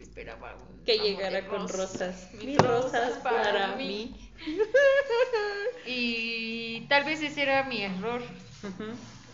esperaba 0.01 0.57
que 0.85 0.99
llegara 0.99 1.47
con 1.49 1.69
rosas, 1.69 2.31
mis 2.45 2.59
rosas 2.59 3.19
para, 3.19 3.77
mí. 3.77 4.15
y 5.87 6.87
tal 6.89 7.05
vez 7.05 7.23
ese 7.23 7.43
era 7.43 7.65
mi 7.65 7.83
error, 7.83 8.23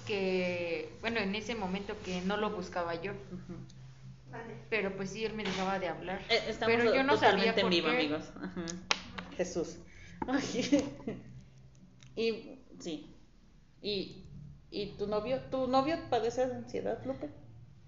que 0.07 0.93
bueno, 1.01 1.21
en 1.21 1.35
ese 1.35 1.55
momento 1.55 1.95
que 2.05 2.21
no 2.23 2.37
lo 2.37 2.51
buscaba 2.51 3.01
yo. 3.01 3.13
Pero 4.71 4.97
pues 4.97 5.11
sí, 5.11 5.25
él 5.25 5.35
me 5.35 5.45
dejaba 5.45 5.79
de 5.79 5.89
hablar. 5.89 6.23
Eh, 6.31 6.57
pero 6.65 6.95
yo 6.95 7.03
no 7.03 7.19
sabía 7.19 7.55
por 7.55 7.69
vivo, 7.69 7.89
amigos. 7.89 8.25
Jesús. 9.37 9.77
y 12.17 12.59
sí. 12.79 13.15
Y, 13.83 14.25
y 14.71 14.87
tu 14.97 15.07
novio, 15.07 15.41
tu 15.51 15.67
novio 15.67 15.99
padece 16.09 16.47
de 16.47 16.55
ansiedad, 16.55 17.05
Lupe? 17.05 17.29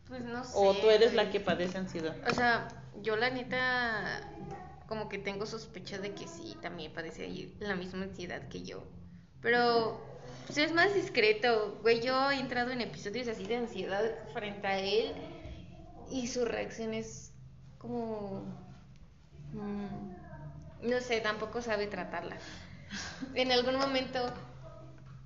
Pues 0.08 0.22
no 0.22 0.44
sé. 0.44 0.52
¿O 0.54 0.74
tú 0.74 0.90
eres 0.90 1.14
la 1.14 1.30
que 1.30 1.40
padece 1.40 1.78
ansiedad? 1.78 2.16
O 2.28 2.34
sea, 2.34 2.68
yo 3.02 3.16
la 3.16 3.30
neta 3.30 4.20
como 4.86 5.08
que 5.08 5.18
tengo 5.18 5.46
sospecha 5.46 5.98
de 5.98 6.12
que 6.12 6.28
sí, 6.28 6.56
también 6.60 6.92
padece 6.92 7.28
la 7.58 7.74
misma 7.74 8.04
ansiedad 8.04 8.48
que 8.48 8.62
yo. 8.62 8.84
Pero 9.40 10.00
pues 10.46 10.58
es 10.58 10.72
más 10.72 10.94
discreto. 10.94 11.78
Güey, 11.82 12.00
yo 12.00 12.30
he 12.30 12.38
entrado 12.38 12.70
en 12.70 12.80
episodios 12.80 13.28
así 13.28 13.46
de 13.46 13.56
ansiedad 13.56 14.02
frente 14.32 14.66
a 14.66 14.78
él 14.78 15.12
y 16.10 16.26
su 16.28 16.44
reacción 16.44 16.94
es 16.94 17.32
como... 17.78 18.44
Mm, 19.52 20.88
no 20.88 21.00
sé, 21.00 21.20
tampoco 21.20 21.62
sabe 21.62 21.86
tratarla. 21.86 22.36
En 23.34 23.50
algún 23.52 23.76
momento 23.76 24.20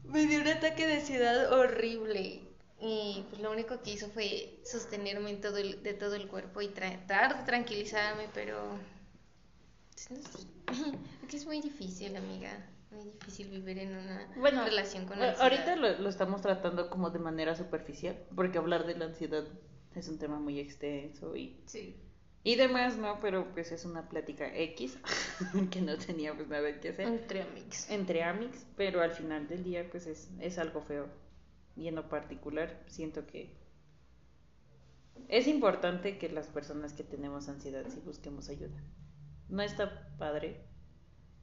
me 0.04 0.24
dio 0.26 0.40
un 0.40 0.48
ataque 0.48 0.86
de 0.86 0.94
ansiedad 0.94 1.52
horrible 1.52 2.47
y 2.80 3.24
pues 3.28 3.42
lo 3.42 3.50
único 3.50 3.82
que 3.82 3.92
hizo 3.92 4.08
fue 4.10 4.60
sostenerme 4.64 5.30
en 5.30 5.40
todo 5.40 5.56
el, 5.56 5.82
de 5.82 5.94
todo 5.94 6.14
el 6.14 6.28
cuerpo 6.28 6.62
y 6.62 6.68
tratar 6.68 7.38
de 7.38 7.44
tranquilizarme, 7.44 8.28
pero 8.34 8.78
Es 10.68 11.28
que 11.28 11.36
es 11.36 11.46
muy 11.46 11.60
difícil, 11.60 12.16
amiga. 12.16 12.50
Muy 12.90 13.04
difícil 13.04 13.48
vivir 13.50 13.78
en 13.78 13.96
una 13.96 14.64
relación 14.64 15.06
con 15.06 15.20
ansiedad. 15.20 15.42
Ahorita 15.42 15.76
lo, 15.76 15.98
lo, 15.98 16.08
estamos 16.08 16.40
tratando 16.40 16.88
como 16.88 17.10
de 17.10 17.18
manera 17.18 17.54
superficial, 17.54 18.16
porque 18.34 18.58
hablar 18.58 18.86
de 18.86 18.96
la 18.96 19.06
ansiedad 19.06 19.44
es 19.94 20.08
un 20.08 20.18
tema 20.18 20.38
muy 20.38 20.58
extenso 20.58 21.36
y, 21.36 21.60
sí. 21.66 21.96
y 22.44 22.56
demás, 22.56 22.96
¿no? 22.96 23.18
Pero 23.20 23.52
pues 23.52 23.72
es 23.72 23.84
una 23.84 24.08
plática 24.08 24.54
X, 24.54 24.98
que 25.70 25.80
no 25.80 25.98
tenía 25.98 26.34
pues 26.34 26.48
nada 26.48 26.80
que 26.80 26.90
hacer. 26.90 27.06
Entre 27.08 27.42
amics. 27.42 27.90
Entre 27.90 28.22
amics, 28.22 28.66
pero 28.76 29.02
al 29.02 29.12
final 29.12 29.48
del 29.48 29.64
día 29.64 29.86
pues 29.90 30.06
es, 30.06 30.30
es 30.40 30.58
algo 30.58 30.80
feo. 30.80 31.08
Y 31.78 31.86
en 31.88 31.94
lo 31.94 32.08
particular 32.08 32.82
siento 32.88 33.24
que 33.26 33.56
es 35.28 35.46
importante 35.46 36.18
que 36.18 36.28
las 36.28 36.48
personas 36.48 36.92
que 36.92 37.04
tenemos 37.04 37.48
ansiedad 37.48 37.84
sí 37.88 38.00
busquemos 38.04 38.48
ayuda. 38.48 38.82
No 39.48 39.62
está 39.62 40.16
padre 40.18 40.64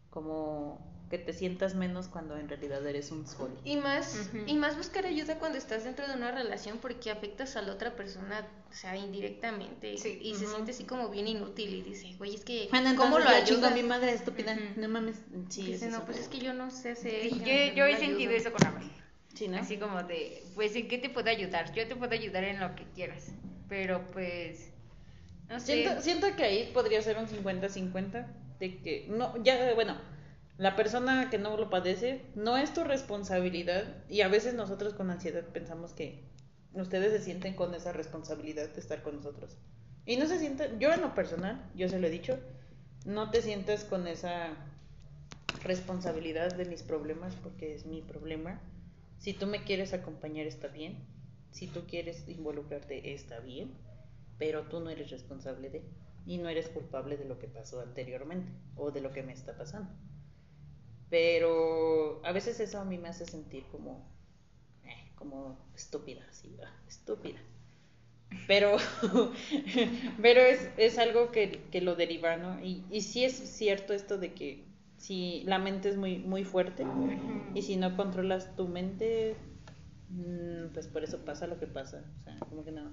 como 0.10 0.94
que 1.10 1.20
te 1.20 1.34
sientas 1.34 1.76
menos 1.76 2.08
cuando 2.08 2.36
en 2.36 2.50
realidad 2.50 2.86
eres 2.86 3.12
un 3.12 3.28
sol. 3.28 3.50
Y 3.64 3.78
más, 3.78 4.30
y 4.48 4.56
más 4.56 4.76
buscar 4.76 5.06
ayuda 5.06 5.38
cuando 5.38 5.58
estás 5.58 5.84
dentro 5.84 6.08
de 6.08 6.16
una 6.16 6.32
relación 6.32 6.80
porque 6.80 7.12
afectas 7.12 7.56
a 7.56 7.62
la 7.62 7.74
otra 7.74 7.96
persona, 7.96 8.46
o 8.70 8.74
sea, 8.74 8.98
indirectamente. 8.98 9.94
Y 9.94 9.98
se 9.98 10.48
siente 10.48 10.72
así 10.72 10.84
como 10.84 11.10
bien 11.10 11.28
inútil 11.28 11.76
y 11.76 11.82
dice, 11.84 12.16
güey, 12.18 12.36
es 12.36 12.44
que, 12.44 12.70
¿cómo 12.98 13.20
lo 13.20 13.30
ayuda? 13.30 13.70
mi 13.70 13.84
madre 13.84 14.14
estúpida, 14.14 14.58
no 14.76 14.90
mames. 14.90 15.18
Sí, 15.50 15.64
dice, 15.64 15.90
no, 15.92 16.04
pues 16.06 16.20
es 16.20 16.28
que 16.28 16.40
yo 16.40 16.54
no 16.54 16.72
sé 16.72 16.92
hacer. 16.92 17.30
yo, 17.30 17.74
yo 17.76 17.86
he 17.86 17.98
sentido 17.98 18.32
eso 18.34 18.52
con 18.52 18.66
Amber. 18.66 19.05
Sí, 19.36 19.48
¿no? 19.48 19.58
Así 19.58 19.78
como 19.78 20.02
de, 20.04 20.44
pues, 20.56 20.76
¿en 20.76 20.88
qué 20.88 20.98
te 20.98 21.10
puedo 21.10 21.30
ayudar? 21.30 21.74
Yo 21.74 21.88
te 21.88 21.96
puedo 21.96 22.14
ayudar 22.14 22.44
en 22.46 22.60
lo 22.60 22.74
que 22.74 22.86
quieras. 22.96 23.28
Pero 23.70 24.06
pues, 24.08 24.72
no 25.50 25.60
sé. 25.60 25.84
Siento, 25.84 26.02
siento 26.02 26.36
que 26.36 26.44
ahí 26.44 26.72
podría 26.74 27.02
ser 27.02 27.18
un 27.18 27.28
50-50 27.28 28.26
de 28.60 28.78
que, 28.78 29.08
no, 29.10 29.44
ya, 29.44 29.74
bueno 29.76 29.96
la 30.58 30.76
persona 30.76 31.30
que 31.30 31.38
no 31.38 31.58
lo 31.58 31.70
padece 31.70 32.22
no 32.36 32.58
es 32.58 32.74
tu 32.74 32.84
responsabilidad 32.84 33.84
y 34.10 34.22
a 34.22 34.30
veces 34.30 34.54
nosotros 34.54 34.94
con 34.94 35.10
ansiedad 35.10 35.44
pensamos 35.44 35.92
que 35.92 36.24
ustedes 36.74 37.12
se 37.12 37.20
sienten 37.20 37.56
con 37.56 37.74
esa 37.74 37.92
responsabilidad 37.92 38.70
de 38.70 38.80
estar 38.80 39.02
con 39.02 39.18
nosotros. 39.18 39.58
Y 40.06 40.18
no 40.18 40.28
se 40.28 40.40
sienten, 40.40 40.80
yo 40.80 40.94
en 40.94 41.02
lo 41.02 41.14
personal, 41.14 41.70
yo 41.76 41.90
se 41.90 42.00
lo 42.00 42.08
he 42.08 42.10
dicho, 42.10 42.40
no 43.06 43.32
te 43.32 43.42
sientas 43.42 43.84
con 43.84 44.08
esa 44.08 44.54
responsabilidad 45.64 46.56
de 46.56 46.66
mis 46.66 46.84
problemas 46.84 47.36
porque 47.36 47.76
es 47.76 47.86
mi 47.86 48.02
problema. 48.02 48.62
Si 49.18 49.34
tú 49.34 49.48
me 49.48 49.64
quieres 49.64 49.94
acompañar 49.94 50.46
está 50.46 50.68
bien, 50.68 51.06
si 51.52 51.68
tú 51.68 51.86
quieres 51.88 52.28
involucrarte 52.28 53.14
está 53.14 53.40
bien, 53.40 53.74
pero 54.38 54.64
tú 54.64 54.80
no 54.80 54.90
eres 54.90 55.10
responsable 55.10 55.70
de 55.70 55.84
y 56.26 56.38
no 56.38 56.50
eres 56.50 56.70
culpable 56.70 57.18
de 57.18 57.26
lo 57.26 57.40
que 57.40 57.48
pasó 57.48 57.82
anteriormente 57.82 58.52
o 58.76 58.92
de 58.92 59.02
lo 59.02 59.12
que 59.14 59.24
me 59.24 59.34
está 59.34 59.58
pasando. 59.58 59.92
Pero 61.10 62.20
a 62.26 62.32
veces 62.32 62.60
eso 62.60 62.80
a 62.80 62.86
mí 62.86 62.98
me 62.98 63.10
hace 63.10 63.26
sentir 63.26 63.64
como, 63.72 64.12
eh, 64.84 65.12
como 65.16 65.58
estúpida, 65.76 66.26
sí, 66.32 66.58
ah, 66.64 66.74
estúpida. 66.88 67.40
Pero, 68.48 68.78
pero 70.22 70.42
es, 70.42 70.68
es 70.78 70.98
algo 70.98 71.32
que, 71.32 71.62
que, 71.72 71.82
lo 71.82 71.96
deriva, 71.96 72.38
¿no? 72.38 72.60
Y, 72.64 72.84
y 72.90 73.02
sí 73.02 73.24
es 73.24 73.36
cierto 73.36 73.94
esto 73.94 74.18
de 74.18 74.34
que 74.34 74.66
si 75.06 75.44
la 75.46 75.60
mente 75.60 75.90
es 75.90 75.98
muy, 75.98 76.18
muy 76.18 76.44
fuerte 76.44 76.84
y 77.54 77.62
si 77.62 77.76
no 77.76 77.96
controlas 77.96 78.56
tu 78.56 78.68
mente, 78.68 79.36
mm, 80.10 80.74
pues 80.74 80.88
por 80.88 81.04
eso 81.04 81.24
pasa 81.24 81.46
lo 81.46 81.60
que 81.60 81.68
pasa. 81.68 82.04
O 82.22 82.24
sea, 82.24 82.38
como 82.50 82.66
que 82.66 82.72
no 82.72 82.92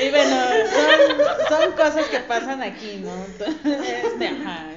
y 0.00 0.10
bueno, 0.10 0.36
son, 1.48 1.72
cosas 1.72 2.06
que 2.06 2.20
pasan 2.20 2.62
aquí, 2.62 3.02
¿no? 3.02 3.12
Este, 3.24 4.28
ajá. 4.28 4.70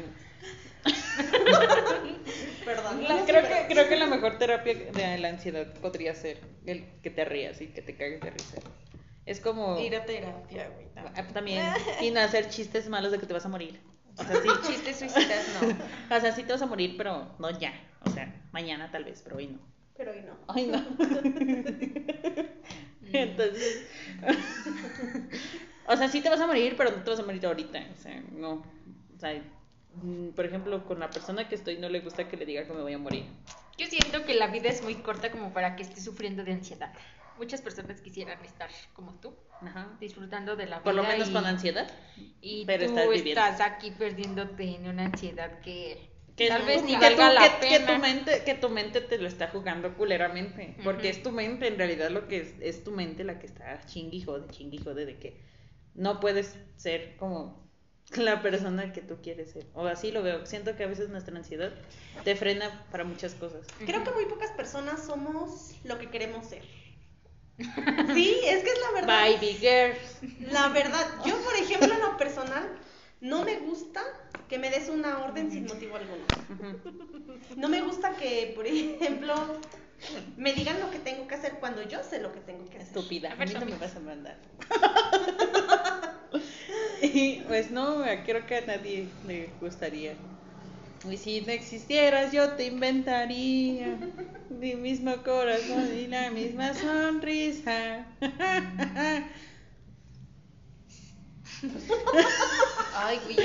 Perdón. 2.65 3.05
creo, 3.25 3.43
que, 3.43 3.65
creo 3.67 3.87
que 3.87 3.95
la 3.95 4.07
mejor 4.07 4.37
terapia 4.39 4.73
de 4.73 5.17
la 5.19 5.29
ansiedad 5.29 5.71
podría 5.81 6.15
ser 6.15 6.39
el 6.65 6.85
que 7.03 7.11
te 7.11 7.25
rías 7.25 7.61
y 7.61 7.67
que 7.67 7.81
te 7.81 7.95
cagues 7.95 8.21
de 8.21 8.31
risa. 8.31 8.57
Es 9.25 9.39
como... 9.39 9.79
Ir 9.79 9.95
a 9.95 10.05
terapia, 10.05 10.69
güey. 10.69 10.85
También. 11.33 11.63
Y 12.01 12.11
no 12.11 12.19
hacer 12.19 12.49
chistes 12.49 12.89
malos 12.89 13.11
de 13.11 13.19
que 13.19 13.25
te 13.25 13.33
vas 13.33 13.45
a 13.45 13.49
morir. 13.49 13.79
O 14.17 14.23
sea, 14.23 14.41
sí. 14.41 14.49
Chistes 14.67 14.99
suicidas, 14.99 15.45
no. 15.61 15.67
O 16.15 16.19
sea, 16.19 16.31
sí 16.31 16.43
te 16.43 16.53
vas 16.53 16.61
a 16.61 16.67
morir, 16.67 16.95
pero 16.97 17.35
no 17.39 17.49
ya. 17.57 17.73
O 18.05 18.09
sea, 18.09 18.33
mañana 18.51 18.91
tal 18.91 19.03
vez, 19.03 19.21
pero 19.23 19.37
hoy 19.37 19.47
no. 19.47 19.59
Pero 19.97 20.11
hoy 20.11 20.21
no. 20.21 20.37
Ay, 20.47 20.67
no. 20.67 20.77
Entonces. 23.13 23.87
o 25.87 25.95
sea, 25.95 26.07
sí 26.07 26.21
te 26.21 26.29
vas 26.29 26.39
a 26.39 26.47
morir, 26.47 26.75
pero 26.77 26.91
no 26.91 27.03
te 27.03 27.09
vas 27.09 27.19
a 27.19 27.23
morir 27.23 27.45
ahorita. 27.45 27.79
O 27.93 28.01
sea, 28.01 28.21
no. 28.31 28.63
O 29.15 29.19
sea, 29.19 29.41
mm, 30.01 30.29
por 30.29 30.45
ejemplo, 30.45 30.85
con 30.85 30.99
la 30.99 31.09
persona 31.09 31.47
que 31.47 31.55
estoy 31.55 31.77
no 31.77 31.89
le 31.89 32.01
gusta 32.01 32.27
que 32.27 32.37
le 32.37 32.45
diga 32.45 32.65
que 32.65 32.73
me 32.73 32.81
voy 32.81 32.93
a 32.93 32.99
morir. 32.99 33.25
Yo 33.77 33.87
siento 33.87 34.23
que 34.23 34.33
la 34.33 34.47
vida 34.47 34.69
es 34.69 34.83
muy 34.83 34.95
corta 34.95 35.31
como 35.31 35.51
para 35.51 35.75
que 35.75 35.83
esté 35.83 35.99
sufriendo 35.99 36.43
de 36.43 36.53
ansiedad. 36.53 36.93
Muchas 37.37 37.61
personas 37.61 38.01
quisieran 38.01 38.43
estar 38.45 38.69
como 38.93 39.15
tú, 39.15 39.35
disfrutando 39.99 40.55
de 40.55 40.65
la 40.65 40.77
vida. 40.77 40.83
Por 40.83 40.95
lo 40.95 41.03
menos 41.03 41.29
con 41.29 41.45
ansiedad. 41.45 41.87
Y 42.41 42.65
pero 42.65 42.87
tú 42.87 43.11
estás 43.11 43.61
aquí 43.61 43.91
perdiéndote 43.91 44.75
en 44.75 44.87
una 44.87 45.05
ansiedad 45.05 45.59
que 45.59 46.15
que 46.35 46.49
tal 46.49 46.65
vez 46.65 46.83
ni 46.83 46.95
valga 46.95 47.31
la 47.31 47.59
pena. 47.59 47.85
Que 47.85 47.93
tu, 47.93 47.99
mente, 47.99 48.43
que 48.43 48.53
tu 48.55 48.69
mente 48.69 49.01
te 49.01 49.17
lo 49.17 49.27
está 49.27 49.47
jugando 49.47 49.95
culeramente. 49.95 50.75
Porque 50.83 51.09
es 51.09 51.23
tu 51.23 51.31
mente, 51.31 51.67
en 51.67 51.77
realidad 51.77 52.09
lo 52.09 52.27
que 52.27 52.41
es, 52.41 52.53
es 52.59 52.83
tu 52.83 52.91
mente 52.91 53.23
la 53.23 53.39
que 53.39 53.45
está 53.45 53.79
chingui 53.85 54.21
jode, 54.21 54.47
chingui 54.49 54.79
jode 54.79 55.05
de 55.05 55.17
que 55.17 55.41
no 55.93 56.19
puedes 56.19 56.57
ser 56.75 57.15
como 57.15 57.65
la 58.17 58.41
persona 58.41 58.91
que 58.91 59.01
tú 59.01 59.21
quieres 59.21 59.51
ser. 59.51 59.65
O 59.73 59.85
así 59.85 60.11
lo 60.11 60.23
veo. 60.23 60.45
Siento 60.45 60.75
que 60.75 60.83
a 60.83 60.87
veces 60.87 61.09
nuestra 61.09 61.35
ansiedad 61.37 61.71
te 62.23 62.35
frena 62.35 62.85
para 62.91 63.05
muchas 63.05 63.33
cosas. 63.35 63.65
Creo 63.85 64.03
que 64.03 64.11
muy 64.11 64.25
pocas 64.25 64.51
personas 64.51 65.05
somos 65.05 65.73
lo 65.85 65.97
que 65.97 66.09
queremos 66.09 66.47
ser. 66.47 66.63
Sí, 67.57 68.39
es 68.43 68.63
que 68.63 68.69
es 68.69 68.79
la 68.81 68.91
verdad. 69.01 69.07
Baby 69.07 69.53
girls. 69.53 70.51
La 70.51 70.69
verdad, 70.69 71.07
yo 71.25 71.37
por 71.37 71.55
ejemplo 71.55 71.93
en 71.93 72.01
lo 72.01 72.17
personal 72.17 72.69
no 73.21 73.43
me 73.43 73.57
gusta 73.57 74.03
que 74.47 74.59
me 74.59 74.69
des 74.69 74.89
una 74.89 75.19
orden 75.23 75.51
sin 75.51 75.65
motivo 75.65 75.95
alguno. 75.95 76.23
No 77.55 77.69
me 77.69 77.81
gusta 77.81 78.15
que, 78.17 78.51
por 78.55 78.67
ejemplo, 78.67 79.33
me 80.37 80.53
digan 80.53 80.79
lo 80.79 80.91
que 80.91 80.99
tengo 80.99 81.27
que 81.27 81.35
hacer 81.35 81.53
cuando 81.59 81.81
yo 81.87 82.03
sé 82.03 82.19
lo 82.19 82.31
que 82.33 82.41
tengo 82.41 82.65
que 82.65 82.77
hacer. 82.77 82.87
Estúpida, 82.87 83.33
a 83.33 83.35
mí 83.35 83.53
no 83.53 83.65
me 83.65 83.77
vas 83.77 83.95
a 83.95 83.99
mandar. 83.99 84.37
y 87.01 87.39
pues 87.47 87.71
no, 87.71 88.03
creo 88.25 88.45
que 88.45 88.57
a 88.57 88.61
nadie 88.61 89.07
le 89.25 89.49
gustaría. 89.61 90.15
Y 91.09 91.17
si 91.17 91.41
no 91.41 91.51
existieras, 91.51 92.31
yo 92.31 92.53
te 92.53 92.65
inventaría 92.65 93.97
mi 94.49 94.75
mismo 94.75 95.15
corazón 95.23 95.89
y 95.95 96.07
la 96.07 96.31
misma 96.31 96.73
sonrisa. 96.73 98.05
Ay, 102.95 103.19
güey. 103.25 103.37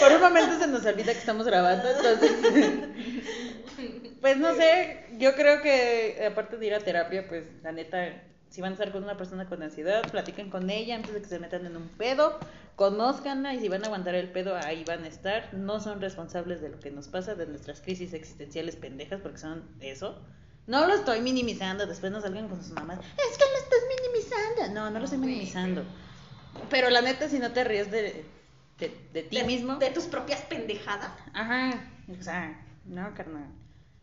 Por 0.00 0.12
un 0.12 0.20
momento 0.20 0.58
se 0.58 0.66
nos 0.66 0.84
olvida 0.84 1.12
que 1.12 1.18
estamos 1.18 1.46
grabando, 1.46 1.88
entonces. 1.88 2.32
Pues 4.20 4.36
no 4.36 4.54
sé, 4.54 5.06
yo 5.18 5.34
creo 5.34 5.62
que 5.62 6.26
aparte 6.30 6.56
de 6.58 6.66
ir 6.66 6.74
a 6.74 6.80
terapia, 6.80 7.26
pues 7.28 7.44
la 7.62 7.72
neta, 7.72 8.22
si 8.50 8.60
van 8.60 8.72
a 8.72 8.74
estar 8.74 8.92
con 8.92 9.04
una 9.04 9.16
persona 9.16 9.48
con 9.48 9.62
ansiedad, 9.62 10.02
platiquen 10.10 10.50
con 10.50 10.68
ella 10.68 10.96
antes 10.96 11.14
de 11.14 11.22
que 11.22 11.28
se 11.28 11.38
metan 11.38 11.64
en 11.64 11.76
un 11.76 11.88
pedo, 11.88 12.38
conózcanla 12.80 13.52
y 13.52 13.60
si 13.60 13.68
van 13.68 13.82
a 13.84 13.88
aguantar 13.88 14.14
el 14.14 14.30
pedo, 14.30 14.56
ahí 14.56 14.84
van 14.84 15.04
a 15.04 15.06
estar. 15.06 15.52
No 15.52 15.80
son 15.80 16.00
responsables 16.00 16.62
de 16.62 16.70
lo 16.70 16.80
que 16.80 16.90
nos 16.90 17.08
pasa, 17.08 17.34
de 17.34 17.46
nuestras 17.46 17.82
crisis 17.82 18.14
existenciales 18.14 18.74
pendejas, 18.74 19.20
porque 19.20 19.36
son 19.36 19.62
eso. 19.80 20.18
No 20.66 20.86
lo 20.86 20.94
estoy 20.94 21.20
minimizando, 21.20 21.86
después 21.86 22.10
no 22.10 22.22
salgan 22.22 22.48
con 22.48 22.64
sus 22.64 22.72
mamás. 22.72 22.98
Es 23.00 23.36
que 23.36 23.44
lo 23.44 23.58
estás 23.58 23.80
minimizando. 23.98 24.74
No, 24.74 24.90
no 24.90 24.98
lo 24.98 25.04
estoy 25.04 25.18
minimizando. 25.18 25.84
Pero 26.70 26.88
la 26.88 27.02
neta, 27.02 27.28
si 27.28 27.38
no 27.38 27.52
te 27.52 27.64
ríes 27.64 27.90
de, 27.90 28.24
de, 28.78 29.22
ti 29.24 29.42
mismo. 29.44 29.76
De 29.76 29.90
tus 29.90 30.04
propias 30.04 30.40
pendejadas. 30.40 31.10
Ajá, 31.34 31.86
o 32.18 32.22
sea, 32.22 32.66
no, 32.86 33.12
carnal. 33.12 33.44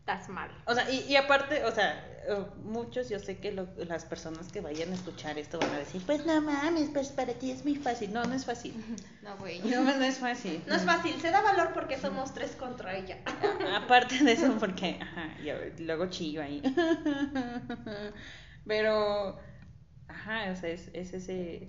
Estás 0.08 0.28
mal. 0.30 0.50
O 0.64 0.74
sea, 0.74 0.90
y, 0.90 1.00
y 1.00 1.16
aparte, 1.16 1.64
o 1.64 1.70
sea, 1.70 2.02
eh, 2.26 2.46
muchos, 2.62 3.10
yo 3.10 3.18
sé 3.18 3.38
que 3.38 3.52
las 3.52 4.06
personas 4.06 4.50
que 4.50 4.62
vayan 4.62 4.90
a 4.90 4.94
escuchar 4.94 5.38
esto 5.38 5.58
van 5.58 5.70
a 5.72 5.78
decir, 5.78 6.02
pues 6.06 6.24
no 6.24 6.40
mames, 6.40 6.88
pues 6.90 7.08
para 7.08 7.34
ti 7.34 7.50
es 7.50 7.62
muy 7.62 7.76
fácil. 7.76 8.12
No, 8.12 8.24
no 8.24 8.34
es 8.34 8.46
fácil. 8.46 8.74
No, 9.22 9.36
güey. 9.36 9.60
No, 9.60 9.84
no 9.84 10.04
es 10.04 10.16
fácil. 10.16 10.62
No 10.66 10.74
es 10.74 10.84
fácil, 10.84 11.20
se 11.20 11.30
da 11.30 11.42
valor 11.42 11.74
porque 11.74 11.98
somos 11.98 12.32
tres 12.32 12.52
contra 12.52 12.96
ella. 12.96 13.18
aparte 13.76 14.24
de 14.24 14.32
eso, 14.32 14.56
porque, 14.58 14.98
ajá, 15.02 15.36
yo 15.44 15.52
luego 15.80 16.06
chillo 16.06 16.42
ahí. 16.42 16.62
Pero 18.66 19.38
Ajá, 20.08 20.50
o 20.50 20.56
sea, 20.56 20.70
es, 20.70 20.88
es 20.94 21.12
ese. 21.12 21.68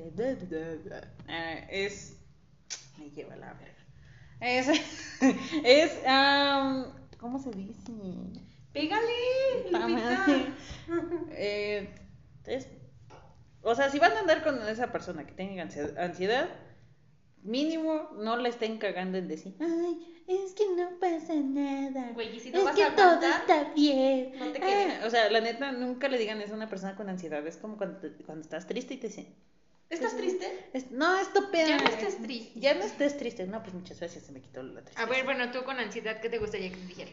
Ah, 1.28 1.56
es. 1.70 2.18
Me 2.98 3.12
lleva 3.12 3.36
la 3.36 3.54
verga. 3.54 3.86
Es. 4.40 4.70
es 5.66 5.92
¿Cómo 7.20 7.38
se 7.40 7.52
dice? 7.52 7.92
Pégale. 8.74 9.08
eh, 11.32 11.94
es 12.46 12.68
O 13.62 13.76
sea, 13.76 13.90
si 13.90 14.00
van 14.00 14.14
a 14.14 14.20
andar 14.20 14.44
con 14.44 14.62
esa 14.68 14.92
persona 14.92 15.26
que 15.26 15.34
tenga 15.34 15.64
ansiedad, 15.64 16.50
mínimo 17.44 18.10
no 18.18 18.38
la 18.38 18.50
estén 18.50 18.78
cagando 18.78 19.18
en 19.18 19.28
decir, 19.28 19.56
ay, 19.60 20.24
es 20.28 20.54
que 20.54 20.64
no 20.76 21.00
pasa 21.00 21.34
nada. 21.36 22.12
Güey, 22.14 22.36
¿y 22.36 22.40
si 22.40 22.52
no 22.52 22.70
es 22.70 22.76
que 22.76 22.86
todo 22.96 23.20
está 23.20 23.74
bien. 23.74 24.34
No 24.38 24.52
te 24.52 24.60
ah, 24.64 25.06
o 25.06 25.10
sea, 25.10 25.30
la 25.30 25.42
neta, 25.42 25.72
nunca 25.72 26.08
le 26.08 26.18
digan 26.18 26.42
eso 26.42 26.54
a 26.54 26.58
una 26.58 26.70
persona 26.70 26.96
con 26.96 27.10
ansiedad. 27.10 27.46
Es 27.46 27.58
como 27.58 27.78
cuando, 27.78 28.00
cuando 28.26 28.44
estás 28.44 28.68
triste 28.68 28.94
y 28.94 28.98
te 28.98 29.08
dicen, 29.08 29.36
¿Estás 29.90 30.16
triste? 30.16 30.70
no, 30.92 31.20
estúpida. 31.20 31.68
Ya 31.68 31.78
no 31.78 31.90
estés 31.90 32.22
triste. 32.22 32.60
Ya 32.60 32.74
no 32.76 32.84
estés 32.84 33.18
triste. 33.18 33.48
No, 33.48 33.62
pues 33.64 33.74
muchas 33.74 34.00
veces 34.00 34.24
se 34.24 34.32
me 34.32 34.40
quitó 34.40 34.62
la 34.62 34.82
tristeza. 34.82 35.02
A 35.02 35.10
ver, 35.10 35.26
bueno, 35.26 35.52
tú 35.52 35.64
con 35.64 35.80
ansiedad, 35.80 36.22
¿qué 36.22 36.30
te 36.30 36.38
gustaría 36.38 36.70
que 36.70 36.78
te 36.78 36.86
dijera? 36.86 37.12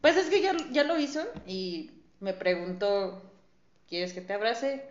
Pues 0.00 0.16
es 0.16 0.28
que 0.28 0.42
ya, 0.42 0.54
ya 0.70 0.84
lo 0.84 0.98
hizo 0.98 1.24
y 1.46 2.02
me 2.20 2.34
preguntó, 2.34 3.22
¿quieres 3.88 4.12
que 4.12 4.20
te 4.20 4.34
abrace? 4.34 4.84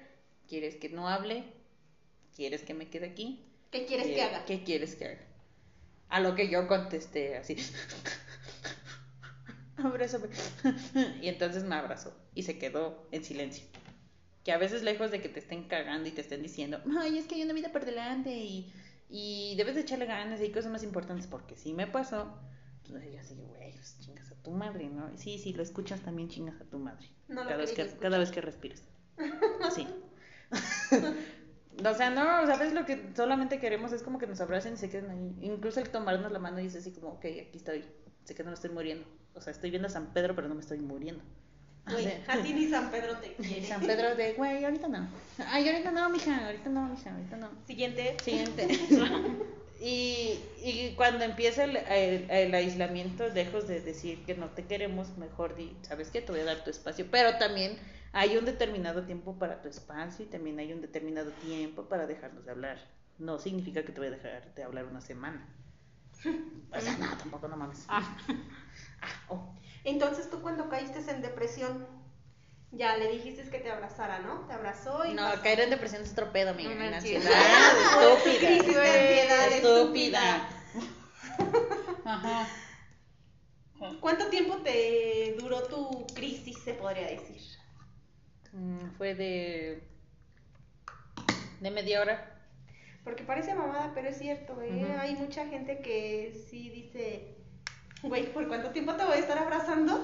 ¿Quieres 0.48 0.76
que 0.76 0.90
no 0.90 1.10
hable? 1.10 1.44
¿Quieres 2.36 2.64
que 2.64 2.74
me 2.74 2.90
quede 2.90 3.08
aquí? 3.08 3.46
¿Qué 3.72 3.86
quieres 3.86 4.08
que 4.08 4.22
haga? 4.22 4.46
¿Qué 4.46 4.64
quieres 4.64 4.96
que 4.96 5.06
haga? 5.06 5.22
A 6.10 6.20
lo 6.20 6.36
que 6.36 6.50
yo 6.50 6.68
contesté 6.68 7.38
así. 7.38 7.56
Abrázame. 9.78 10.28
y 11.22 11.28
entonces 11.28 11.64
me 11.64 11.76
abrazó 11.76 12.14
y 12.34 12.44
se 12.44 12.58
quedó 12.58 13.08
en 13.12 13.24
silencio. 13.24 13.66
Que 14.43 14.51
a 14.51 14.58
veces 14.58 14.84
lejos 14.84 15.12
de 15.12 15.21
que 15.21 15.30
te 15.30 15.39
estén 15.39 15.67
cagando 15.67 16.10
y 16.10 16.12
te 16.12 16.21
estén 16.21 16.41
diciendo, 16.41 16.82
ay, 16.99 17.17
es 17.17 17.25
que 17.25 17.36
hay 17.36 17.43
una 17.43 17.54
vida 17.54 17.71
por 17.71 17.86
delante 17.86 18.32
y, 18.32 18.73
y 19.10 19.56
debes 19.56 19.75
de 19.75 19.82
echarle 19.82 20.06
ganas 20.06 20.39
y 20.39 20.43
hay 20.43 20.51
cosas 20.51 20.71
más 20.71 20.84
importantes 20.84 21.27
porque 21.27 21.58
sí 21.58 21.73
me 21.73 21.88
pasó. 21.88 22.39
Entonces 22.86 23.13
yo 23.13 23.19
así, 23.19 23.36
güey, 23.36 23.73
pues 23.73 23.97
chingas 23.99 24.32
a 24.32 24.36
tu 24.36 24.51
madre, 24.51 24.89
¿no? 24.89 25.15
sí, 25.17 25.38
sí, 25.38 25.54
lo 25.54 25.62
escuchas 25.63 26.01
también 26.01 26.30
chingas 26.30 26.60
a 26.60 26.65
tu 26.65 26.80
madre. 26.80 27.08
cada, 27.27 27.56
vez 27.56 27.71
que, 27.71 27.88
cada 27.99 28.17
vez 28.17 28.32
que 28.32 28.41
respiras. 28.41 28.84
Sí. 29.75 29.88
O 31.80 31.93
sea, 31.93 32.10
no, 32.10 32.45
¿sabes? 32.45 32.73
Lo 32.73 32.86
que 32.86 33.12
solamente 33.15 33.60
queremos 33.60 33.91
es 33.93 34.04
como 34.04 34.19
que 34.19 34.27
nos 34.27 34.41
abracen 34.41 34.73
y 34.73 34.77
se 34.77 34.89
queden 34.89 35.10
ahí. 35.10 35.38
Incluso 35.41 35.80
el 35.80 35.89
tomarnos 35.89 36.32
la 36.32 36.39
mano 36.39 36.60
y 36.60 36.67
es 36.67 36.75
así 36.75 36.91
como, 36.91 37.13
ok, 37.13 37.25
aquí 37.25 37.58
estoy. 37.58 37.86
Sé 38.25 38.36
que 38.36 38.43
no 38.43 38.49
me 38.49 38.56
estoy 38.56 38.69
muriendo. 38.71 39.08
O 39.34 39.41
sea, 39.41 39.51
estoy 39.51 39.69
viendo 39.71 39.88
a 39.88 39.91
San 39.91 40.13
Pedro, 40.13 40.36
pero 40.36 40.47
no 40.47 40.56
me 40.56 40.62
estoy 40.62 40.80
muriendo. 40.80 41.23
Güey, 41.89 42.08
a 42.28 42.41
ti 42.41 42.54
ni 42.54 42.70
San 42.70 42.91
Pedro 42.91 43.17
te 43.17 43.34
quiere. 43.41 43.65
San 43.65 43.82
Pedro 43.82 44.15
de, 44.15 44.34
güey, 44.34 44.63
ahorita 44.63 44.88
no. 44.88 45.08
Ay, 45.48 45.67
ahorita 45.67 45.91
no, 45.91 46.10
mija, 46.10 46.46
ahorita 46.46 46.70
no, 46.70 46.88
mija, 46.89 47.12
ahorita 47.12 47.38
no. 47.38 47.50
Siguiente. 47.65 48.17
Siguiente. 48.24 48.67
y, 49.82 50.39
y 50.63 50.94
cuando 50.96 51.24
empieza 51.24 51.63
el, 51.63 51.78
el, 51.78 52.54
aislamiento, 52.54 53.28
lejos 53.30 53.67
de 53.67 53.82
decir 53.82 54.24
que 54.26 54.36
no 54.36 54.50
te 54.50 54.65
queremos, 54.65 55.17
mejor 55.17 55.56
di, 55.56 55.76
¿sabes 55.82 56.12
qué? 56.12 56.22
Te 56.22 56.32
voy 56.32 56.41
a 56.41 56.46
dar 56.46 56.63
tu 56.63 56.70
espacio. 56.70 57.08
Pero 57.10 57.38
también 57.38 57.78
hay 58.13 58.38
un 58.38 58.46
determinado 58.46 59.04
tiempo 59.04 59.38
para 59.39 59.62
tu 59.62 59.67
espacio 59.67 60.26
y 60.26 60.28
también 60.28 60.60
hay 60.60 60.72
un 60.74 60.82
determinado 60.82 61.32
tiempo 61.32 61.86
para 61.86 62.06
dejarnos 62.06 62.46
de 62.46 62.52
hablar. 62.52 62.78
No 63.17 63.39
significa 63.39 63.84
que 63.84 63.91
te 63.91 64.00
voy 64.00 64.08
a 64.08 64.12
dejar 64.12 64.54
de 64.54 64.63
hablar 64.63 64.86
una 64.86 65.02
semana. 65.02 65.48
O 66.74 66.80
sea, 66.80 66.98
no, 66.98 67.17
tampoco 67.17 67.50
no 67.50 67.58
mames. 67.58 67.84
Ah. 67.89 68.17
Ah, 69.02 69.26
oh. 69.28 69.54
Entonces 69.84 70.30
tú 70.30 70.41
cuando 70.41 70.70
caíste 70.70 71.00
en 71.10 71.22
depresión, 71.22 71.88
ya 72.72 72.98
le 72.98 73.12
dijiste 73.12 73.50
que 73.50 73.60
te 73.60 73.72
abrazara, 73.72 74.20
¿no? 74.20 74.46
Te 74.48 74.54
abrazó 74.54 75.06
y... 75.06 75.13
No, 75.13 75.30
caer 75.41 75.62
en 75.62 75.70
depresión 75.70 76.04
es 76.04 76.12
otro 76.12 76.32
pedo, 76.32 76.52
amiga. 76.52 76.72
En 76.72 76.94
ansiedad. 76.94 77.32
estúpida. 78.13 79.48
estúpida. 79.48 80.50
Ajá. 82.06 82.48
¿Cuánto 84.00 84.28
tiempo 84.28 84.58
te 84.58 85.36
duró 85.39 85.63
tu 85.63 86.06
crisis, 86.13 86.58
se 86.63 86.74
podría 86.74 87.08
decir? 87.08 87.41
Mm, 88.54 88.91
fue 88.98 89.15
de. 89.15 89.84
de 91.60 91.72
media 91.72 92.02
hora. 92.02 92.41
Porque 93.04 93.24
parece 93.24 93.56
mamada, 93.56 93.91
pero 93.96 94.10
es 94.10 94.20
cierto, 94.20 94.62
¿eh? 94.62 94.96
Hay 95.00 95.15
mucha 95.15 95.48
gente 95.48 95.80
que 95.82 96.39
sí 96.50 96.70
dice, 96.70 97.38
güey, 98.04 98.32
¿por 98.32 98.48
cuánto 98.48 98.70
tiempo 98.70 98.94
te 98.94 99.06
voy 99.06 99.16
a 99.16 99.20
estar 99.20 99.38
abrazando? 99.38 100.04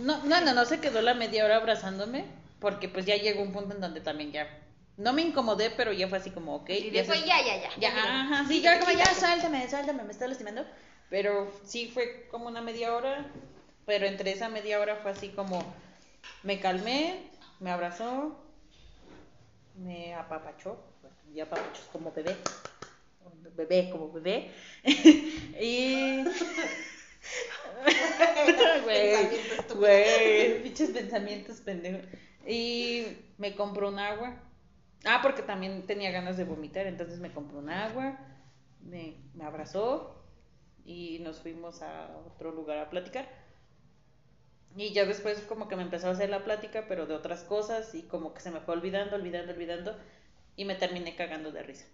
No, 0.00 0.22
no, 0.24 0.40
no, 0.40 0.54
no 0.54 0.64
se 0.64 0.80
quedó 0.80 1.00
la 1.02 1.14
media 1.14 1.44
hora 1.44 1.56
abrazándome, 1.56 2.24
porque 2.60 2.88
pues 2.88 3.06
ya 3.06 3.16
llegó 3.16 3.42
un 3.42 3.52
punto 3.52 3.74
en 3.74 3.80
donde 3.80 4.00
también 4.00 4.32
ya 4.32 4.48
no 4.96 5.12
me 5.12 5.22
incomodé, 5.22 5.70
pero 5.70 5.92
ya 5.92 6.08
fue 6.08 6.18
así 6.18 6.30
como, 6.30 6.56
ok. 6.56 6.70
Y 6.70 6.90
después 6.90 7.24
ya, 7.24 7.44
ya, 7.44 7.60
ya. 7.60 7.70
Ya, 7.78 8.20
ajá, 8.22 8.44
sí, 8.48 8.62
ya 8.62 8.78
como, 8.80 8.92
ya, 8.92 9.14
suéltame, 9.14 9.68
suéltame, 9.68 10.04
me 10.04 10.12
está 10.12 10.26
lastimando. 10.26 10.64
Pero 11.10 11.52
sí 11.64 11.88
fue 11.92 12.26
como 12.30 12.46
una 12.46 12.62
media 12.62 12.94
hora, 12.94 13.26
pero 13.84 14.06
entre 14.06 14.32
esa 14.32 14.48
media 14.48 14.80
hora 14.80 14.96
fue 14.96 15.12
así 15.12 15.28
como, 15.28 15.62
me 16.42 16.58
calmé, 16.60 17.30
me 17.60 17.70
abrazó, 17.70 18.36
me 19.76 20.14
apapachó, 20.14 20.78
y 21.32 21.40
apapachó 21.40 21.82
como 21.92 22.12
bebé, 22.12 22.36
bebé 23.56 23.90
como 23.90 24.10
bebé, 24.10 24.50
y... 25.60 26.24
güey, 29.76 30.62
pinches 30.62 30.90
pensamientos 30.90 31.60
pendejos. 31.60 32.02
Y 32.46 33.06
me 33.38 33.54
compró 33.54 33.88
un 33.88 33.98
agua. 33.98 34.42
Ah, 35.04 35.20
porque 35.22 35.42
también 35.42 35.86
tenía 35.86 36.10
ganas 36.10 36.36
de 36.36 36.44
vomitar, 36.44 36.86
entonces 36.86 37.18
me 37.20 37.32
compró 37.32 37.58
un 37.58 37.70
agua, 37.70 38.18
me, 38.80 39.18
me 39.34 39.44
abrazó 39.44 40.24
y 40.84 41.18
nos 41.20 41.40
fuimos 41.40 41.82
a 41.82 42.16
otro 42.26 42.50
lugar 42.52 42.78
a 42.78 42.90
platicar. 42.90 43.28
Y 44.76 44.92
ya 44.92 45.04
después 45.06 45.40
como 45.42 45.68
que 45.68 45.76
me 45.76 45.82
empezó 45.82 46.08
a 46.08 46.10
hacer 46.10 46.28
la 46.28 46.44
plática, 46.44 46.84
pero 46.88 47.06
de 47.06 47.14
otras 47.14 47.44
cosas, 47.44 47.94
y 47.94 48.02
como 48.02 48.34
que 48.34 48.40
se 48.40 48.50
me 48.50 48.60
fue 48.60 48.74
olvidando, 48.74 49.16
olvidando, 49.16 49.52
olvidando, 49.52 49.96
y 50.54 50.64
me 50.64 50.74
terminé 50.74 51.16
cagando 51.16 51.50
de 51.50 51.62
risa. 51.62 51.86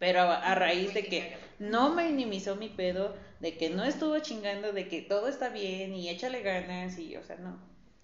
Pero 0.00 0.22
a, 0.22 0.54
raíz 0.54 0.94
de 0.94 1.04
que 1.04 1.36
no 1.58 1.94
me 1.94 2.06
minimizó 2.06 2.56
mi 2.56 2.70
pedo, 2.70 3.14
de 3.38 3.58
que 3.58 3.68
no 3.68 3.84
estuvo 3.84 4.18
chingando, 4.20 4.72
de 4.72 4.88
que 4.88 5.02
todo 5.02 5.28
está 5.28 5.50
bien 5.50 5.94
y 5.94 6.08
échale 6.08 6.40
ganas, 6.40 6.98
y 6.98 7.16
o 7.16 7.22
sea, 7.22 7.36
no. 7.36 7.60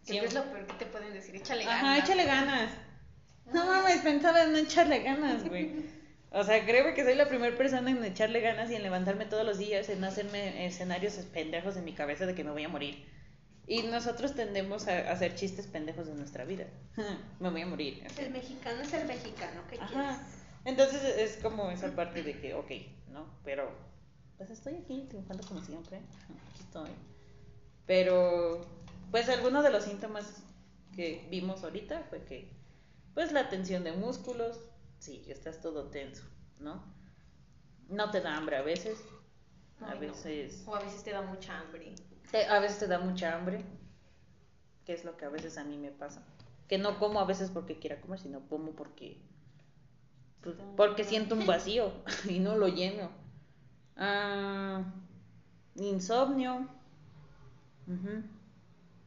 ¿Qué 0.06 0.18
es 0.18 0.35
lo 0.35 0.44
peor 0.44 0.66
que 0.66 0.74
te 0.74 0.87
pueden 0.87 1.14
decir? 1.14 1.35
Échale 1.35 1.64
ganas. 1.64 1.82
Ajá, 1.82 1.98
échale 1.98 2.24
ganas. 2.24 2.70
No 3.46 3.64
mames, 3.64 4.02
pensaba 4.02 4.42
en 4.42 4.52
no 4.52 4.59
echarle 4.59 5.02
ganas, 5.02 5.48
güey. 5.48 5.72
O 6.32 6.44
sea, 6.44 6.66
creo 6.66 6.94
que 6.94 7.02
soy 7.02 7.14
la 7.14 7.28
primera 7.28 7.56
persona 7.56 7.90
en 7.90 8.04
echarle 8.04 8.40
ganas 8.40 8.70
y 8.70 8.74
en 8.74 8.82
levantarme 8.82 9.24
todos 9.24 9.46
los 9.46 9.56
días, 9.56 9.88
en 9.88 10.04
hacerme 10.04 10.66
escenarios 10.66 11.14
pendejos 11.32 11.78
en 11.78 11.85
mi 11.85 11.94
cabeza 11.94 12.26
de 12.26 12.35
que 12.35 12.44
me 12.44 12.50
voy 12.50 12.64
a 12.64 12.68
morir. 12.68 13.06
Y 13.66 13.85
nosotros 13.85 14.35
tendemos 14.35 14.87
a 14.87 15.11
hacer 15.11 15.35
chistes 15.35 15.66
pendejos 15.66 16.09
de 16.09 16.14
nuestra 16.14 16.44
vida. 16.44 16.66
me 17.40 17.48
voy 17.48 17.62
a 17.62 17.66
morir. 17.66 18.06
El 18.18 18.30
mexicano 18.32 18.82
es 18.82 18.92
el 18.92 19.06
mexicano, 19.06 19.62
¿qué 19.70 19.78
Ajá. 19.80 20.20
Entonces 20.66 21.05
es 21.05 21.37
como 21.40 21.70
esa 21.70 21.94
parte 21.94 22.24
de 22.24 22.40
que, 22.40 22.52
ok, 22.55 22.70
¿no? 23.12 23.24
Pero, 23.44 23.70
pues 24.37 24.50
estoy 24.50 24.74
aquí 24.74 25.07
triunfando 25.09 25.46
como 25.46 25.62
siempre. 25.62 25.98
Aquí 25.98 26.61
estoy. 26.61 26.90
Pero, 27.87 28.62
pues 29.12 29.29
algunos 29.29 29.62
de 29.62 29.70
los 29.70 29.85
síntomas 29.85 30.42
que 30.96 31.24
vimos 31.31 31.62
ahorita 31.62 32.02
fue 32.11 32.24
que, 32.24 32.50
pues 33.14 33.31
la 33.31 33.48
tensión 33.48 33.85
de 33.85 33.92
músculos, 33.92 34.59
sí, 34.98 35.24
estás 35.29 35.61
todo 35.61 35.85
tenso, 35.85 36.24
¿no? 36.59 36.83
No 37.88 38.11
te 38.11 38.20
da 38.20 38.37
hambre 38.37 38.57
a 38.57 38.62
veces. 38.62 38.98
a 39.81 39.94
veces. 39.94 40.64
O 40.66 40.74
a 40.74 40.81
veces 40.81 41.05
te 41.05 41.12
da 41.12 41.22
mucha 41.22 41.61
hambre. 41.61 41.94
a 42.50 42.59
veces 42.59 42.81
te 42.81 42.88
da 42.88 42.98
mucha 42.98 43.37
hambre. 43.37 43.64
Que 44.85 44.94
es 44.94 45.05
lo 45.05 45.16
que 45.16 45.26
a 45.26 45.29
veces 45.29 45.59
a 45.59 45.64
mí 45.64 45.79
me 45.79 45.92
pasa. 45.92 46.26
Que 46.66 46.76
no 46.79 46.98
como 46.98 47.20
a 47.20 47.24
veces 47.24 47.50
porque 47.50 47.79
quiera 47.79 48.00
comer, 48.00 48.18
sino 48.18 48.40
como 48.48 48.72
porque. 48.72 49.22
Pues, 50.46 50.56
porque 50.76 51.02
siento 51.02 51.35
un 51.35 51.44
vacío 51.44 51.90
y 52.28 52.38
no 52.38 52.56
lo 52.56 52.68
lleno. 52.68 53.11
Ah, 53.96 54.85
insomnio. 55.74 56.68